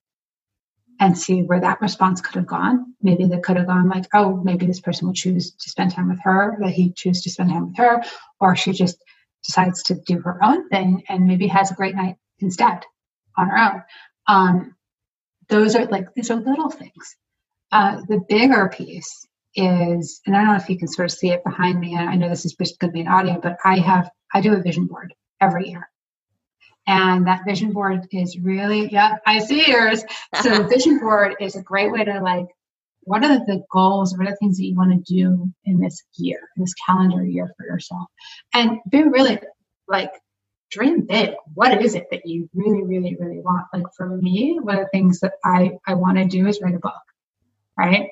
And 1.00 1.18
see 1.18 1.42
where 1.42 1.60
that 1.60 1.82
response 1.82 2.22
could 2.22 2.36
have 2.36 2.48
gone. 2.48 2.94
Maybe 3.02 3.26
they 3.26 3.40
could 3.40 3.58
have 3.58 3.68
gone 3.68 3.90
like, 3.90 4.06
"Oh, 4.14 4.38
maybe 4.44 4.66
this 4.66 4.80
person 4.80 5.08
will 5.08 5.14
choose 5.14 5.52
to 5.52 5.70
spend 5.70 5.92
time 5.92 6.10
with 6.10 6.20
her. 6.24 6.58
That 6.60 6.70
he 6.70 6.92
choose 6.92 7.22
to 7.24 7.30
spend 7.30 7.50
time 7.50 7.68
with 7.68 7.78
her, 7.78 8.04
or 8.40 8.56
she 8.56 8.72
just 8.72 9.04
decides 9.44 9.84
to 9.84 9.96
do 9.96 10.20
her 10.20 10.42
own 10.44 10.70
thing 10.70 11.04
and 11.10 11.26
maybe 11.26 11.48
has 11.48 11.72
a 11.72 11.76
great 11.76 11.96
night 11.96 12.16
instead 12.40 12.86
on 13.38 13.50
her 13.50 13.58
own." 13.58 13.84
Um, 14.28 14.76
those 15.50 15.76
are 15.76 15.86
like 15.88 16.14
these 16.14 16.32
are 16.32 16.36
little 16.36 16.70
things. 16.70 17.16
Uh, 17.72 18.02
the 18.08 18.22
bigger 18.30 18.70
piece 18.70 19.28
is, 19.56 20.22
and 20.26 20.36
I 20.36 20.40
don't 20.40 20.50
know 20.50 20.56
if 20.56 20.70
you 20.70 20.78
can 20.78 20.88
sort 20.88 21.12
of 21.12 21.18
see 21.18 21.32
it 21.32 21.44
behind 21.44 21.80
me. 21.80 21.96
And 21.96 22.10
I 22.10 22.16
know 22.16 22.30
this 22.30 22.46
is 22.46 22.56
going 22.56 22.92
to 22.92 22.94
be 22.94 23.02
an 23.02 23.08
audio, 23.08 23.40
but 23.42 23.58
I 23.66 23.80
have 23.80 24.10
I 24.34 24.42
do 24.42 24.54
a 24.54 24.62
vision 24.62 24.88
board 24.88 25.14
every 25.42 25.70
year, 25.70 25.90
and 26.88 27.28
that 27.28 27.46
vision 27.46 27.72
board 27.72 28.08
is 28.12 28.38
really 28.38 28.90
yeah 28.90 29.18
I 29.26 29.40
see 29.40 29.70
yours. 29.70 30.04
So 30.42 30.64
vision 30.68 31.00
board 31.00 31.36
is 31.40 31.56
a 31.56 31.62
great 31.62 31.92
way 31.92 32.04
to 32.04 32.20
like 32.20 32.48
what 33.06 33.24
are 33.24 33.40
the 33.40 33.64
goals, 33.72 34.18
what 34.18 34.28
are 34.28 34.32
the 34.32 34.38
things 34.38 34.58
that 34.58 34.66
you 34.66 34.76
want 34.76 34.92
to 34.92 35.14
do 35.14 35.52
in 35.66 35.80
this 35.80 36.04
year, 36.16 36.40
this 36.56 36.74
calendar 36.74 37.24
year 37.24 37.54
for 37.58 37.66
yourself, 37.66 38.08
and 38.54 38.80
be 38.90 39.04
really 39.04 39.40
like 39.88 40.12
dream 40.72 41.02
big. 41.02 41.32
What 41.54 41.82
is 41.82 41.96
it 41.96 42.08
that 42.12 42.26
you 42.26 42.50
really, 42.54 42.84
really, 42.84 43.16
really 43.20 43.40
want? 43.40 43.68
Like 43.74 43.86
for 43.96 44.08
me, 44.08 44.58
one 44.62 44.78
of 44.78 44.86
the 44.86 44.90
things 44.90 45.20
that 45.20 45.34
I 45.44 45.78
I 45.86 45.96
want 45.96 46.18
to 46.18 46.26
do 46.26 46.48
is 46.48 46.62
write 46.62 46.76
a 46.76 46.80
book, 46.80 46.94
right? 47.78 48.10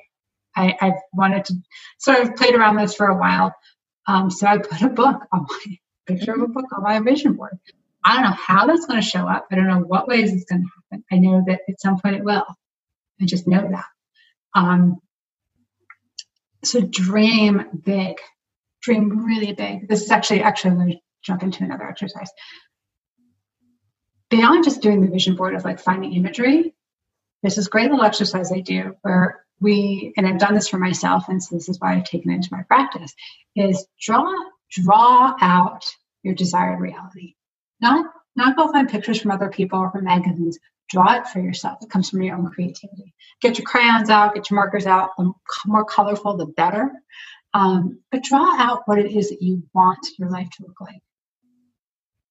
I, 0.55 0.75
I've 0.81 1.01
wanted 1.13 1.45
to 1.45 1.55
sort 1.97 2.19
of 2.19 2.35
played 2.35 2.55
around 2.55 2.75
this 2.75 2.93
for 2.93 3.07
a 3.07 3.17
while. 3.17 3.55
Um, 4.05 4.29
so 4.29 4.47
I 4.47 4.57
put 4.57 4.81
a 4.81 4.89
book 4.89 5.21
on 5.31 5.47
my 5.49 5.77
picture 6.05 6.33
of 6.33 6.41
a 6.41 6.47
book 6.47 6.65
on 6.75 6.83
my 6.83 6.99
vision 6.99 7.33
board. 7.33 7.57
I 8.03 8.15
don't 8.15 8.23
know 8.23 8.37
how 8.37 8.65
that's 8.65 8.85
going 8.85 8.99
to 8.99 9.07
show 9.07 9.27
up. 9.27 9.47
I 9.51 9.55
don't 9.55 9.67
know 9.67 9.79
what 9.79 10.07
ways 10.07 10.33
it's 10.33 10.45
going 10.45 10.63
to 10.63 10.69
happen. 10.91 11.05
I 11.11 11.17
know 11.17 11.43
that 11.47 11.61
at 11.69 11.79
some 11.79 11.99
point 11.99 12.15
it 12.15 12.23
will. 12.23 12.45
I 13.21 13.25
just 13.25 13.47
know 13.47 13.69
that. 13.69 13.85
Um, 14.53 14.97
so 16.63 16.81
dream 16.81 17.81
big, 17.83 18.17
dream 18.81 19.25
really 19.25 19.53
big. 19.53 19.87
This 19.87 20.01
is 20.01 20.11
actually 20.11 20.41
actually 20.41 20.75
let 20.77 20.87
me 20.87 21.03
jump 21.23 21.43
into 21.43 21.63
another 21.63 21.87
exercise. 21.87 22.29
Beyond 24.29 24.63
just 24.63 24.81
doing 24.81 25.01
the 25.01 25.11
vision 25.11 25.35
board 25.35 25.55
of 25.55 25.65
like 25.65 25.79
finding 25.79 26.13
imagery, 26.13 26.73
there's 27.41 27.55
this 27.55 27.67
great 27.67 27.91
little 27.91 28.05
exercise 28.05 28.51
I 28.51 28.61
do 28.61 28.95
where 29.01 29.45
we 29.61 30.11
and 30.17 30.27
i've 30.27 30.39
done 30.39 30.55
this 30.55 30.67
for 30.67 30.77
myself 30.77 31.29
and 31.29 31.41
so 31.41 31.55
this 31.55 31.69
is 31.69 31.79
why 31.79 31.93
i've 31.95 32.03
taken 32.03 32.31
it 32.31 32.35
into 32.35 32.49
my 32.51 32.63
practice 32.63 33.13
is 33.55 33.85
draw 34.01 34.33
draw 34.69 35.35
out 35.39 35.85
your 36.23 36.33
desired 36.33 36.79
reality 36.79 37.35
not 37.81 38.05
not 38.35 38.55
go 38.55 38.71
find 38.71 38.89
pictures 38.89 39.19
from 39.19 39.31
other 39.31 39.49
people 39.49 39.79
or 39.79 39.91
from 39.91 40.05
magazines. 40.05 40.57
Draw 40.89 41.15
it 41.15 41.27
for 41.27 41.39
yourself. 41.39 41.79
It 41.81 41.89
comes 41.89 42.09
from 42.09 42.21
your 42.21 42.35
own 42.37 42.49
creativity. 42.49 43.13
Get 43.41 43.57
your 43.57 43.65
crayons 43.65 44.09
out 44.09 44.35
get 44.35 44.49
your 44.49 44.55
markers 44.55 44.85
out. 44.85 45.11
The 45.17 45.31
more 45.65 45.85
colorful 45.85 46.37
the 46.37 46.45
better. 46.45 46.91
Um, 47.53 47.99
but 48.11 48.23
draw 48.23 48.55
out 48.57 48.83
what 48.85 48.99
it 48.99 49.11
is 49.11 49.29
that 49.29 49.41
you 49.41 49.63
want 49.73 50.05
your 50.17 50.29
life 50.29 50.49
to 50.51 50.63
look 50.63 50.79
like. 50.79 51.01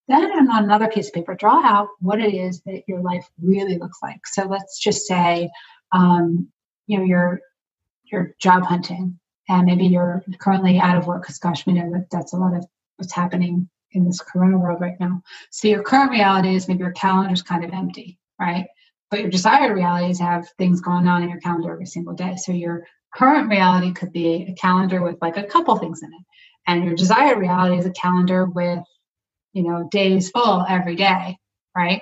Then 0.07 0.49
on 0.49 0.63
another 0.63 0.87
piece 0.87 1.07
of 1.07 1.13
paper 1.13 1.35
draw 1.35 1.63
out 1.63 1.89
what 1.99 2.19
it 2.19 2.33
is 2.33 2.61
that 2.61 2.83
your 2.87 3.01
life 3.01 3.27
really 3.41 3.77
looks 3.77 3.99
like. 4.01 4.25
So 4.25 4.43
let's 4.45 4.79
just 4.79 5.05
say 5.05 5.49
um, 5.91 6.49
you 6.87 6.97
know 6.97 7.03
you're 7.03 7.41
you're 8.05 8.35
job 8.39 8.63
hunting 8.63 9.19
and 9.47 9.65
maybe 9.65 9.85
you're 9.85 10.23
currently 10.39 10.79
out 10.79 10.97
of 10.97 11.07
work 11.07 11.21
because 11.21 11.39
gosh 11.39 11.65
we 11.65 11.73
know 11.73 11.91
that 11.91 12.07
that's 12.11 12.33
a 12.33 12.37
lot 12.37 12.55
of 12.55 12.65
what's 12.97 13.13
happening 13.13 13.69
in 13.93 14.05
this 14.05 14.19
corona 14.19 14.57
world 14.57 14.81
right 14.81 14.99
now. 14.99 15.21
So 15.49 15.67
your 15.67 15.83
current 15.83 16.11
reality 16.11 16.55
is 16.55 16.67
maybe 16.67 16.79
your 16.79 16.91
calendar 16.91 17.33
is 17.33 17.41
kind 17.41 17.63
of 17.63 17.71
empty 17.71 18.19
right? 18.41 18.67
But 19.11 19.21
your 19.21 19.29
desired 19.29 19.75
reality 19.75 20.11
is 20.11 20.19
have 20.19 20.49
things 20.57 20.81
going 20.81 21.07
on 21.07 21.21
in 21.23 21.29
your 21.29 21.39
calendar 21.39 21.71
every 21.71 21.85
single 21.85 22.13
day. 22.13 22.35
So 22.37 22.51
your 22.51 22.85
current 23.13 23.49
reality 23.49 23.93
could 23.93 24.11
be 24.11 24.47
a 24.49 24.53
calendar 24.53 25.01
with 25.01 25.17
like 25.21 25.37
a 25.37 25.43
couple 25.43 25.77
things 25.77 26.01
in 26.01 26.09
it. 26.09 26.25
And 26.67 26.83
your 26.83 26.95
desired 26.95 27.37
reality 27.37 27.77
is 27.77 27.85
a 27.85 27.91
calendar 27.91 28.45
with 28.45 28.79
you 29.53 29.63
know 29.63 29.87
days 29.91 30.29
full 30.31 30.65
every 30.67 30.95
day 30.95 31.37
right? 31.75 32.01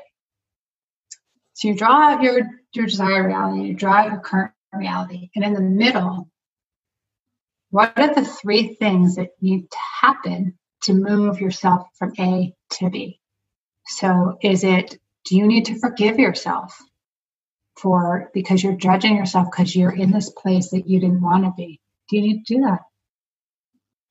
So 1.54 1.68
you 1.68 1.76
draw 1.76 2.14
out 2.14 2.24
your 2.24 2.48
your 2.74 2.86
desired 2.86 3.26
reality 3.26 3.68
you 3.68 3.74
draw 3.74 3.94
out 3.94 4.12
your 4.12 4.20
current 4.20 4.52
reality. 4.74 5.30
And 5.36 5.44
in 5.44 5.54
the 5.54 5.62
middle, 5.62 6.30
what 7.72 7.98
are 7.98 8.14
the 8.14 8.26
three 8.26 8.76
things 8.76 9.16
that 9.16 9.30
need 9.42 9.70
to 9.70 9.78
happen 10.02 10.59
to 10.84 10.94
move 10.94 11.42
yourself 11.42 11.88
from 11.98 12.14
A 12.20 12.54
to 12.74 12.90
B? 12.90 13.20
So 13.86 14.38
is 14.42 14.64
it, 14.64 14.98
do 15.26 15.36
you 15.36 15.48
need 15.48 15.66
to 15.66 15.80
forgive 15.80 16.20
yourself 16.20 16.78
for 17.78 18.30
because 18.34 18.64
you're 18.64 18.76
judging 18.76 19.16
yourself 19.16 19.48
because 19.52 19.76
you're 19.76 19.96
in 19.96 20.12
this 20.12 20.30
place 20.30 20.70
that 20.72 20.88
you 20.88 21.00
didn't 21.00 21.22
want 21.22 21.46
to 21.46 21.54
be? 21.56 21.80
Do 22.10 22.18
you 22.18 22.22
need 22.22 22.46
to 22.46 22.56
do 22.56 22.62
that? 22.62 22.80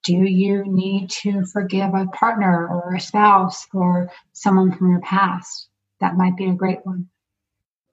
Do 0.05 0.15
you 0.15 0.65
need 0.67 1.11
to 1.23 1.45
forgive 1.45 1.93
a 1.95 2.07
partner 2.07 2.67
or 2.69 2.95
a 2.95 3.01
spouse 3.01 3.67
or 3.75 4.11
someone 4.33 4.77
from 4.77 4.91
your 4.91 5.01
past? 5.01 5.69
That 6.01 6.17
might 6.17 6.37
be 6.37 6.47
a 6.47 6.55
great 6.55 6.85
one. 6.85 7.09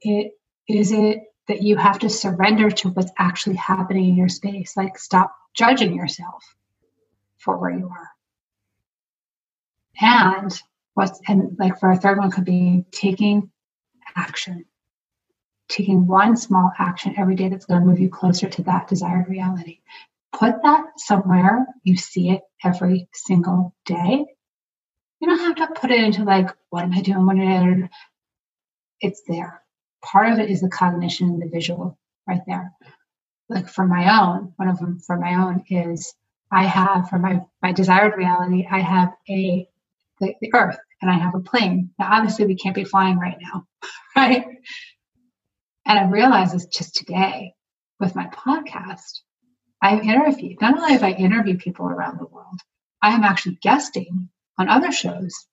It 0.02 0.34
is 0.68 0.92
it 0.92 1.20
that 1.48 1.62
you 1.62 1.78
have 1.78 2.00
to 2.00 2.10
surrender 2.10 2.72
to 2.72 2.90
what's 2.90 3.12
actually 3.18 3.56
happening 3.58 4.10
in 4.10 4.16
your 4.16 4.30
space. 4.30 4.76
Like, 4.76 4.98
stop 4.98 5.36
judging 5.54 5.96
yourself 5.96 6.44
for 7.38 7.58
where 7.58 7.72
you 7.72 7.88
are. 7.88 8.10
And 10.00 10.52
what's, 10.94 11.20
and 11.28 11.56
like 11.60 11.80
for 11.80 11.92
a 11.92 11.98
third 11.98 12.18
one, 12.18 12.32
could 12.32 12.46
be 12.46 12.86
taking 12.92 13.52
action, 14.16 14.66
taking 15.70 16.08
one 16.08 16.38
small 16.38 16.72
action 16.78 17.16
every 17.18 17.36
day 17.36 17.50
that's 17.50 17.66
going 17.66 17.82
to 17.82 17.86
move 17.86 18.00
you 18.00 18.10
closer 18.10 18.50
to 18.50 18.64
that 18.64 18.88
desired 18.88 19.28
reality. 19.30 19.80
Put 20.34 20.62
that 20.64 20.86
somewhere, 20.98 21.66
you 21.84 21.96
see 21.96 22.30
it 22.32 22.42
every 22.64 23.08
single 23.14 23.74
day. 23.86 24.26
You 25.22 25.28
don't 25.28 25.40
have 25.40 25.56
to 25.56 25.80
put 25.80 25.92
it 25.92 26.04
into 26.04 26.24
like, 26.24 26.50
what 26.70 26.84
am 26.84 26.94
I 26.94 27.02
doing? 27.02 27.26
What 27.26 27.38
am 27.38 27.84
I 27.84 27.90
It's 29.00 29.22
there 29.28 29.62
part 30.06 30.32
of 30.32 30.40
it 30.40 30.50
is 30.50 30.62
the 30.62 30.70
cognition 30.70 31.30
and 31.30 31.42
the 31.42 31.50
visual 31.50 31.98
right 32.28 32.42
there. 32.48 32.72
Like 33.50 33.68
for 33.68 33.86
my 33.86 34.22
own, 34.22 34.54
one 34.56 34.70
of 34.70 34.80
them 34.80 35.00
for 35.00 35.18
my 35.18 35.44
own 35.44 35.64
is 35.70 36.14
I 36.52 36.66
have 36.66 37.10
for 37.10 37.18
my 37.18 37.42
my 37.62 37.74
desired 37.74 38.14
reality, 38.16 38.68
I 38.70 38.80
have 38.80 39.14
a 39.30 39.68
the, 40.20 40.34
the 40.42 40.54
earth 40.54 40.78
and 41.02 41.12
I 41.12 41.16
have 41.16 41.36
a 41.36 41.40
plane. 41.40 41.92
Now 42.00 42.10
obviously 42.12 42.46
we 42.46 42.56
can't 42.56 42.76
be 42.76 42.84
flying 42.84 43.18
right 43.18 43.38
now, 43.40 43.66
right? 44.16 44.46
And 45.86 46.00
I 46.00 46.10
realized 46.10 46.54
this 46.54 46.66
just 46.66 46.96
today 46.96 47.54
with 48.00 48.16
my 48.16 48.28
podcast. 48.28 49.22
I've 49.82 50.04
interviewed, 50.04 50.62
not 50.62 50.78
only 50.78 50.94
have 50.94 51.04
I 51.04 51.12
interviewed 51.12 51.60
people 51.60 51.86
around 51.86 52.20
the 52.20 52.26
world, 52.26 52.60
I 53.02 53.14
am 53.14 53.24
actually 53.24 53.60
guesting 53.62 54.30
on 54.58 54.70
other 54.70 54.92
shows 54.92 55.46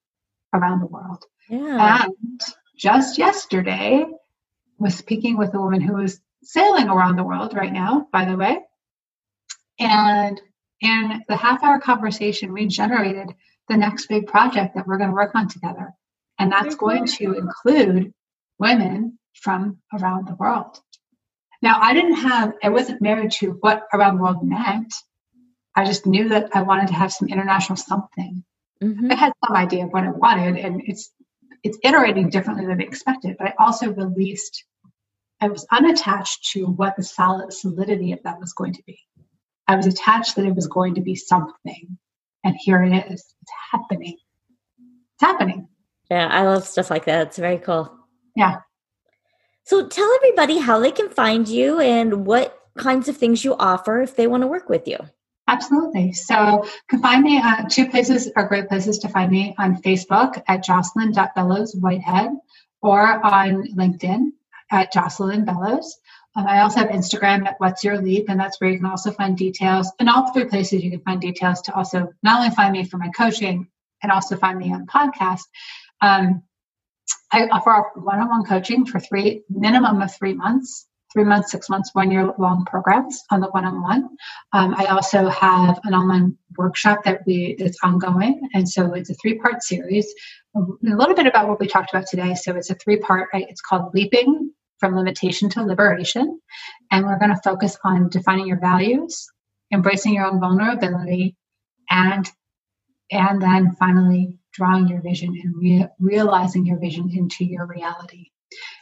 around 0.54 0.80
the 0.80 0.86
world. 0.86 1.24
Yeah. 1.50 2.04
And 2.04 2.40
just 2.76 3.18
yesterday, 3.18 4.06
was 4.82 4.94
speaking 4.96 5.36
with 5.38 5.54
a 5.54 5.60
woman 5.60 5.80
who 5.80 5.98
is 5.98 6.20
sailing 6.42 6.88
around 6.88 7.16
the 7.16 7.24
world 7.24 7.54
right 7.54 7.72
now, 7.72 8.08
by 8.12 8.24
the 8.24 8.36
way. 8.36 8.58
And 9.78 10.40
in 10.80 11.22
the 11.28 11.36
half 11.36 11.62
hour 11.62 11.78
conversation, 11.78 12.52
we 12.52 12.66
generated 12.66 13.28
the 13.68 13.76
next 13.76 14.06
big 14.06 14.26
project 14.26 14.74
that 14.74 14.86
we're 14.86 14.98
going 14.98 15.10
to 15.10 15.14
work 15.14 15.34
on 15.34 15.48
together. 15.48 15.92
And 16.38 16.50
that's 16.50 16.74
going 16.74 17.06
to 17.06 17.34
include 17.34 18.12
women 18.58 19.18
from 19.34 19.78
around 19.92 20.26
the 20.26 20.34
world. 20.34 20.78
Now, 21.60 21.78
I 21.80 21.94
didn't 21.94 22.16
have, 22.16 22.54
I 22.62 22.70
wasn't 22.70 23.00
married 23.00 23.30
to 23.32 23.52
what 23.60 23.86
around 23.92 24.16
the 24.16 24.22
world 24.22 24.42
meant. 24.42 24.92
I 25.76 25.84
just 25.84 26.06
knew 26.06 26.28
that 26.30 26.50
I 26.54 26.62
wanted 26.62 26.88
to 26.88 26.94
have 26.94 27.12
some 27.12 27.28
international 27.28 27.76
something. 27.76 28.44
Mm-hmm. 28.82 29.12
I 29.12 29.14
had 29.14 29.32
some 29.46 29.56
idea 29.56 29.84
of 29.84 29.92
what 29.92 30.04
I 30.04 30.10
wanted, 30.10 30.56
and 30.56 30.82
it's 30.86 31.10
it's 31.62 31.78
iterating 31.84 32.28
differently 32.28 32.66
than 32.66 32.80
I 32.80 32.84
expected. 32.84 33.36
But 33.38 33.48
I 33.48 33.54
also 33.58 33.92
released 33.92 34.64
I 35.40 35.48
was 35.48 35.66
unattached 35.70 36.50
to 36.52 36.66
what 36.66 36.96
the 36.96 37.02
solid 37.02 37.52
solidity 37.52 38.12
of 38.12 38.22
that 38.24 38.38
was 38.38 38.52
going 38.52 38.74
to 38.74 38.82
be. 38.86 38.98
I 39.66 39.76
was 39.76 39.86
attached 39.86 40.36
that 40.36 40.44
it 40.44 40.54
was 40.54 40.66
going 40.68 40.94
to 40.96 41.00
be 41.00 41.16
something. 41.16 41.98
And 42.44 42.56
here 42.58 42.82
it 42.82 42.92
is. 43.10 43.34
It's 43.40 43.52
happening. 43.70 44.16
It's 45.14 45.22
happening. 45.22 45.68
Yeah, 46.10 46.28
I 46.28 46.42
love 46.42 46.66
stuff 46.66 46.90
like 46.90 47.04
that. 47.06 47.28
It's 47.28 47.38
very 47.38 47.58
cool. 47.58 47.90
Yeah. 48.36 48.60
So 49.64 49.86
tell 49.86 50.10
everybody 50.16 50.58
how 50.58 50.80
they 50.80 50.90
can 50.90 51.08
find 51.08 51.46
you 51.46 51.80
and 51.80 52.26
what 52.26 52.58
kinds 52.76 53.08
of 53.08 53.16
things 53.16 53.44
you 53.44 53.54
offer 53.54 54.00
if 54.00 54.16
they 54.16 54.26
want 54.26 54.42
to 54.42 54.46
work 54.46 54.68
with 54.68 54.88
you. 54.88 54.98
Absolutely. 55.48 56.12
So 56.12 56.64
you 56.64 56.70
can 56.88 57.02
find 57.02 57.22
me 57.22 57.40
uh, 57.42 57.64
two 57.68 57.88
places 57.88 58.30
are 58.36 58.46
great 58.46 58.68
places 58.68 58.98
to 59.00 59.08
find 59.08 59.30
me 59.30 59.54
on 59.58 59.80
Facebook 59.82 60.42
at 60.48 60.64
Jocelyn.Bellows 60.64 61.76
Whitehead 61.76 62.30
or 62.80 63.24
on 63.24 63.68
LinkedIn 63.76 64.32
at 64.70 64.92
Jocelyn 64.92 65.44
Bellows. 65.44 65.98
Um, 66.34 66.46
I 66.46 66.62
also 66.62 66.80
have 66.80 66.88
Instagram 66.88 67.46
at 67.46 67.56
What's 67.58 67.84
Your 67.84 68.00
Leap, 68.00 68.26
and 68.28 68.40
that's 68.40 68.60
where 68.60 68.70
you 68.70 68.78
can 68.78 68.86
also 68.86 69.10
find 69.10 69.36
details. 69.36 69.92
In 70.00 70.08
all 70.08 70.32
three 70.32 70.46
places, 70.46 70.82
you 70.82 70.90
can 70.90 71.00
find 71.00 71.20
details 71.20 71.60
to 71.62 71.74
also 71.74 72.12
not 72.22 72.38
only 72.40 72.54
find 72.54 72.72
me 72.72 72.84
for 72.84 72.96
my 72.96 73.10
coaching 73.10 73.68
and 74.02 74.10
also 74.10 74.36
find 74.36 74.58
me 74.58 74.72
on 74.72 74.86
podcast. 74.86 75.42
Um, 76.00 76.42
I 77.32 77.48
offer 77.48 77.90
one-on-one 77.96 78.44
coaching 78.44 78.86
for 78.86 78.98
three 78.98 79.42
minimum 79.50 80.00
of 80.00 80.14
three 80.14 80.32
months 80.32 80.86
three 81.12 81.24
months, 81.24 81.50
six 81.50 81.68
months, 81.68 81.90
one 81.92 82.10
year 82.10 82.32
long 82.38 82.64
programs 82.64 83.22
on 83.30 83.40
the 83.40 83.48
one 83.48 83.64
on 83.64 83.82
one. 83.82 84.08
I 84.52 84.86
also 84.86 85.28
have 85.28 85.78
an 85.84 85.94
online 85.94 86.36
workshop 86.56 87.04
that 87.04 87.20
we 87.26 87.56
that's 87.58 87.78
ongoing, 87.82 88.40
and 88.54 88.68
so 88.68 88.94
it's 88.94 89.10
a 89.10 89.14
three 89.14 89.38
part 89.38 89.62
series. 89.62 90.12
A 90.56 90.60
little 90.82 91.14
bit 91.14 91.26
about 91.26 91.48
what 91.48 91.60
we 91.60 91.66
talked 91.66 91.90
about 91.92 92.06
today. 92.06 92.34
So 92.34 92.56
it's 92.56 92.70
a 92.70 92.74
three 92.74 92.96
part. 92.96 93.28
Right? 93.32 93.46
It's 93.48 93.60
called 93.60 93.94
Leaping 93.94 94.52
from 94.82 94.96
Limitation 94.96 95.48
to 95.50 95.62
Liberation, 95.62 96.40
and 96.90 97.06
we're 97.06 97.20
going 97.20 97.30
to 97.30 97.40
focus 97.44 97.78
on 97.84 98.08
defining 98.08 98.48
your 98.48 98.58
values, 98.58 99.28
embracing 99.72 100.12
your 100.12 100.26
own 100.26 100.40
vulnerability, 100.40 101.36
and 101.88 102.28
and 103.12 103.40
then 103.40 103.76
finally 103.76 104.36
drawing 104.52 104.88
your 104.88 105.00
vision 105.00 105.40
and 105.40 105.54
re- 105.56 105.88
realizing 106.00 106.66
your 106.66 106.80
vision 106.80 107.12
into 107.14 107.44
your 107.44 107.64
reality. 107.64 108.24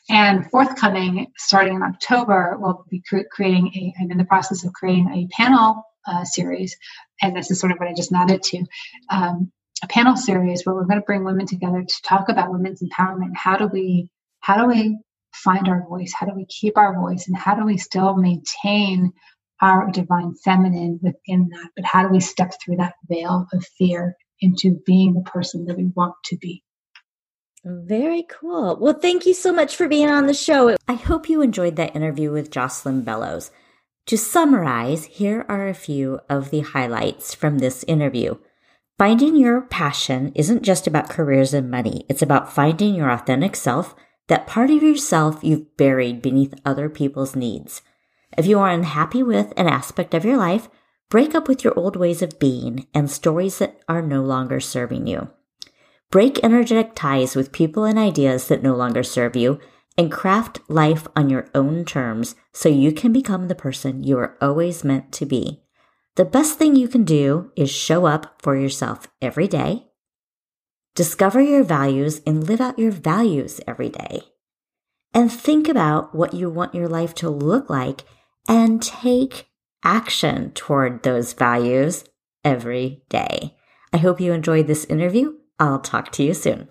And 0.09 0.51
forthcoming, 0.51 1.26
starting 1.36 1.74
in 1.74 1.82
October, 1.82 2.57
we'll 2.59 2.86
be 2.88 3.03
cre- 3.07 3.28
creating 3.30 3.66
a, 3.74 4.03
I'm 4.03 4.11
in 4.11 4.16
the 4.16 4.24
process 4.24 4.64
of 4.64 4.72
creating 4.72 5.11
a 5.12 5.28
panel 5.36 5.84
uh, 6.07 6.24
series. 6.24 6.78
And 7.20 7.36
this 7.36 7.51
is 7.51 7.61
sort 7.61 7.72
of 7.72 7.78
what 7.78 7.90
I 7.90 7.92
just 7.92 8.11
nodded 8.11 8.42
to 8.42 8.64
um, 9.11 9.53
a 9.84 9.86
panel 9.86 10.16
series 10.16 10.64
where 10.64 10.74
we're 10.74 10.86
going 10.86 10.98
to 10.98 11.05
bring 11.05 11.24
women 11.24 11.46
together 11.46 11.82
to 11.82 12.03
talk 12.03 12.30
about 12.30 12.51
women's 12.51 12.82
empowerment. 12.82 13.36
How 13.36 13.59
do 13.59 13.66
we, 13.66 14.11
how 14.40 14.62
do 14.62 14.66
we 14.66 14.98
find 15.32 15.68
our 15.68 15.86
voice? 15.88 16.12
How 16.14 16.26
do 16.26 16.34
we 16.34 16.46
keep 16.46 16.76
our 16.76 16.98
voice? 17.00 17.26
And 17.28 17.36
how 17.36 17.54
do 17.54 17.64
we 17.64 17.78
still 17.78 18.16
maintain 18.16 19.12
our 19.60 19.90
divine 19.90 20.34
feminine 20.44 20.98
within 21.02 21.48
that? 21.50 21.70
But 21.76 21.84
how 21.84 22.02
do 22.02 22.08
we 22.08 22.20
step 22.20 22.52
through 22.62 22.76
that 22.76 22.94
veil 23.08 23.46
of 23.52 23.64
fear 23.78 24.16
into 24.40 24.80
being 24.86 25.14
the 25.14 25.30
person 25.30 25.66
that 25.66 25.76
we 25.76 25.90
want 25.94 26.14
to 26.26 26.36
be? 26.36 26.62
Very 27.62 28.22
cool. 28.22 28.78
Well, 28.80 28.94
thank 28.94 29.26
you 29.26 29.34
so 29.34 29.52
much 29.52 29.76
for 29.76 29.86
being 29.86 30.08
on 30.08 30.26
the 30.26 30.34
show. 30.34 30.76
I 30.88 30.94
hope 30.94 31.28
you 31.28 31.42
enjoyed 31.42 31.76
that 31.76 31.94
interview 31.94 32.30
with 32.30 32.50
Jocelyn 32.50 33.02
Bellows. 33.02 33.50
To 34.06 34.16
summarize, 34.16 35.04
here 35.04 35.44
are 35.46 35.68
a 35.68 35.74
few 35.74 36.20
of 36.28 36.50
the 36.50 36.60
highlights 36.60 37.34
from 37.34 37.58
this 37.58 37.84
interview. 37.84 38.36
Finding 38.98 39.36
your 39.36 39.60
passion 39.60 40.32
isn't 40.34 40.62
just 40.62 40.86
about 40.86 41.10
careers 41.10 41.54
and 41.54 41.70
money, 41.70 42.04
it's 42.08 42.22
about 42.22 42.52
finding 42.52 42.94
your 42.94 43.10
authentic 43.10 43.56
self, 43.56 43.94
that 44.30 44.46
part 44.46 44.70
of 44.70 44.80
yourself 44.80 45.42
you've 45.42 45.76
buried 45.76 46.22
beneath 46.22 46.54
other 46.64 46.88
people's 46.88 47.34
needs. 47.34 47.82
If 48.38 48.46
you 48.46 48.60
are 48.60 48.70
unhappy 48.70 49.24
with 49.24 49.52
an 49.56 49.66
aspect 49.66 50.14
of 50.14 50.24
your 50.24 50.36
life, 50.36 50.68
break 51.08 51.34
up 51.34 51.48
with 51.48 51.64
your 51.64 51.76
old 51.76 51.96
ways 51.96 52.22
of 52.22 52.38
being 52.38 52.86
and 52.94 53.10
stories 53.10 53.58
that 53.58 53.80
are 53.88 54.00
no 54.00 54.22
longer 54.22 54.60
serving 54.60 55.08
you. 55.08 55.30
Break 56.12 56.38
energetic 56.44 56.94
ties 56.94 57.34
with 57.34 57.50
people 57.50 57.84
and 57.84 57.98
ideas 57.98 58.46
that 58.46 58.62
no 58.62 58.76
longer 58.76 59.02
serve 59.02 59.34
you, 59.34 59.58
and 59.98 60.12
craft 60.12 60.60
life 60.68 61.08
on 61.16 61.28
your 61.28 61.48
own 61.52 61.84
terms 61.84 62.36
so 62.52 62.68
you 62.68 62.92
can 62.92 63.12
become 63.12 63.48
the 63.48 63.56
person 63.56 64.04
you 64.04 64.16
are 64.16 64.38
always 64.40 64.84
meant 64.84 65.10
to 65.10 65.26
be. 65.26 65.60
The 66.14 66.24
best 66.24 66.56
thing 66.56 66.76
you 66.76 66.86
can 66.86 67.02
do 67.02 67.50
is 67.56 67.68
show 67.68 68.06
up 68.06 68.40
for 68.40 68.56
yourself 68.56 69.08
every 69.20 69.48
day, 69.48 69.89
discover 71.01 71.40
your 71.40 71.64
values, 71.64 72.20
and 72.26 72.46
live 72.46 72.61
out 72.61 72.78
your 72.78 72.90
values 72.90 73.59
every 73.66 73.88
day. 73.88 74.20
And 75.14 75.32
think 75.32 75.66
about 75.66 76.14
what 76.14 76.34
you 76.34 76.51
want 76.51 76.74
your 76.74 76.88
life 76.88 77.14
to 77.14 77.30
look 77.30 77.70
like 77.70 78.03
and 78.46 78.82
take 78.82 79.48
action 79.82 80.51
toward 80.51 81.03
those 81.03 81.32
values 81.32 82.05
every 82.44 83.03
day. 83.09 83.57
I 83.94 83.96
hope 83.96 84.20
you 84.20 84.34
enjoyed 84.34 84.66
this 84.66 84.84
interview 84.84 85.38
I'll 85.59 85.78
talk 85.78 86.12
to 86.12 86.22
you 86.22 86.34
soon. 86.34 86.68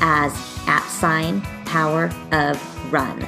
as 0.00 0.32
at 0.66 0.86
sign 0.88 1.40
Power 1.64 2.10
of 2.32 2.92
Run. 2.92 3.26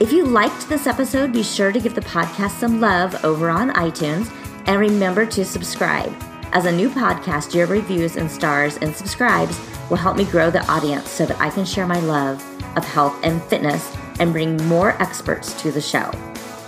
If 0.00 0.12
you 0.12 0.24
liked 0.24 0.68
this 0.68 0.86
episode, 0.86 1.32
be 1.32 1.42
sure 1.42 1.72
to 1.72 1.80
give 1.80 1.94
the 1.94 2.00
podcast 2.00 2.58
some 2.58 2.80
love 2.80 3.24
over 3.24 3.48
on 3.48 3.70
iTunes 3.72 4.32
and 4.66 4.80
remember 4.80 5.24
to 5.26 5.44
subscribe. 5.44 6.12
As 6.52 6.66
a 6.66 6.72
new 6.72 6.88
podcast, 6.88 7.54
your 7.54 7.66
reviews 7.66 8.16
and 8.16 8.30
stars 8.30 8.76
and 8.78 8.94
subscribes 8.94 9.58
will 9.90 9.96
help 9.96 10.16
me 10.16 10.24
grow 10.24 10.50
the 10.50 10.64
audience 10.70 11.10
so 11.10 11.26
that 11.26 11.40
I 11.40 11.50
can 11.50 11.64
share 11.64 11.86
my 11.86 12.00
love 12.00 12.42
of 12.76 12.84
health 12.84 13.18
and 13.22 13.42
fitness 13.44 13.94
and 14.20 14.32
bring 14.32 14.56
more 14.68 14.90
experts 15.02 15.60
to 15.62 15.72
the 15.72 15.80
show. 15.80 16.10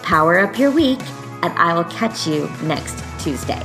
Power 0.02 0.38
up 0.38 0.58
your 0.58 0.70
week, 0.70 1.00
and 1.42 1.52
I 1.58 1.74
will 1.74 1.84
catch 1.84 2.26
you 2.26 2.50
next 2.62 3.02
Tuesday. 3.18 3.62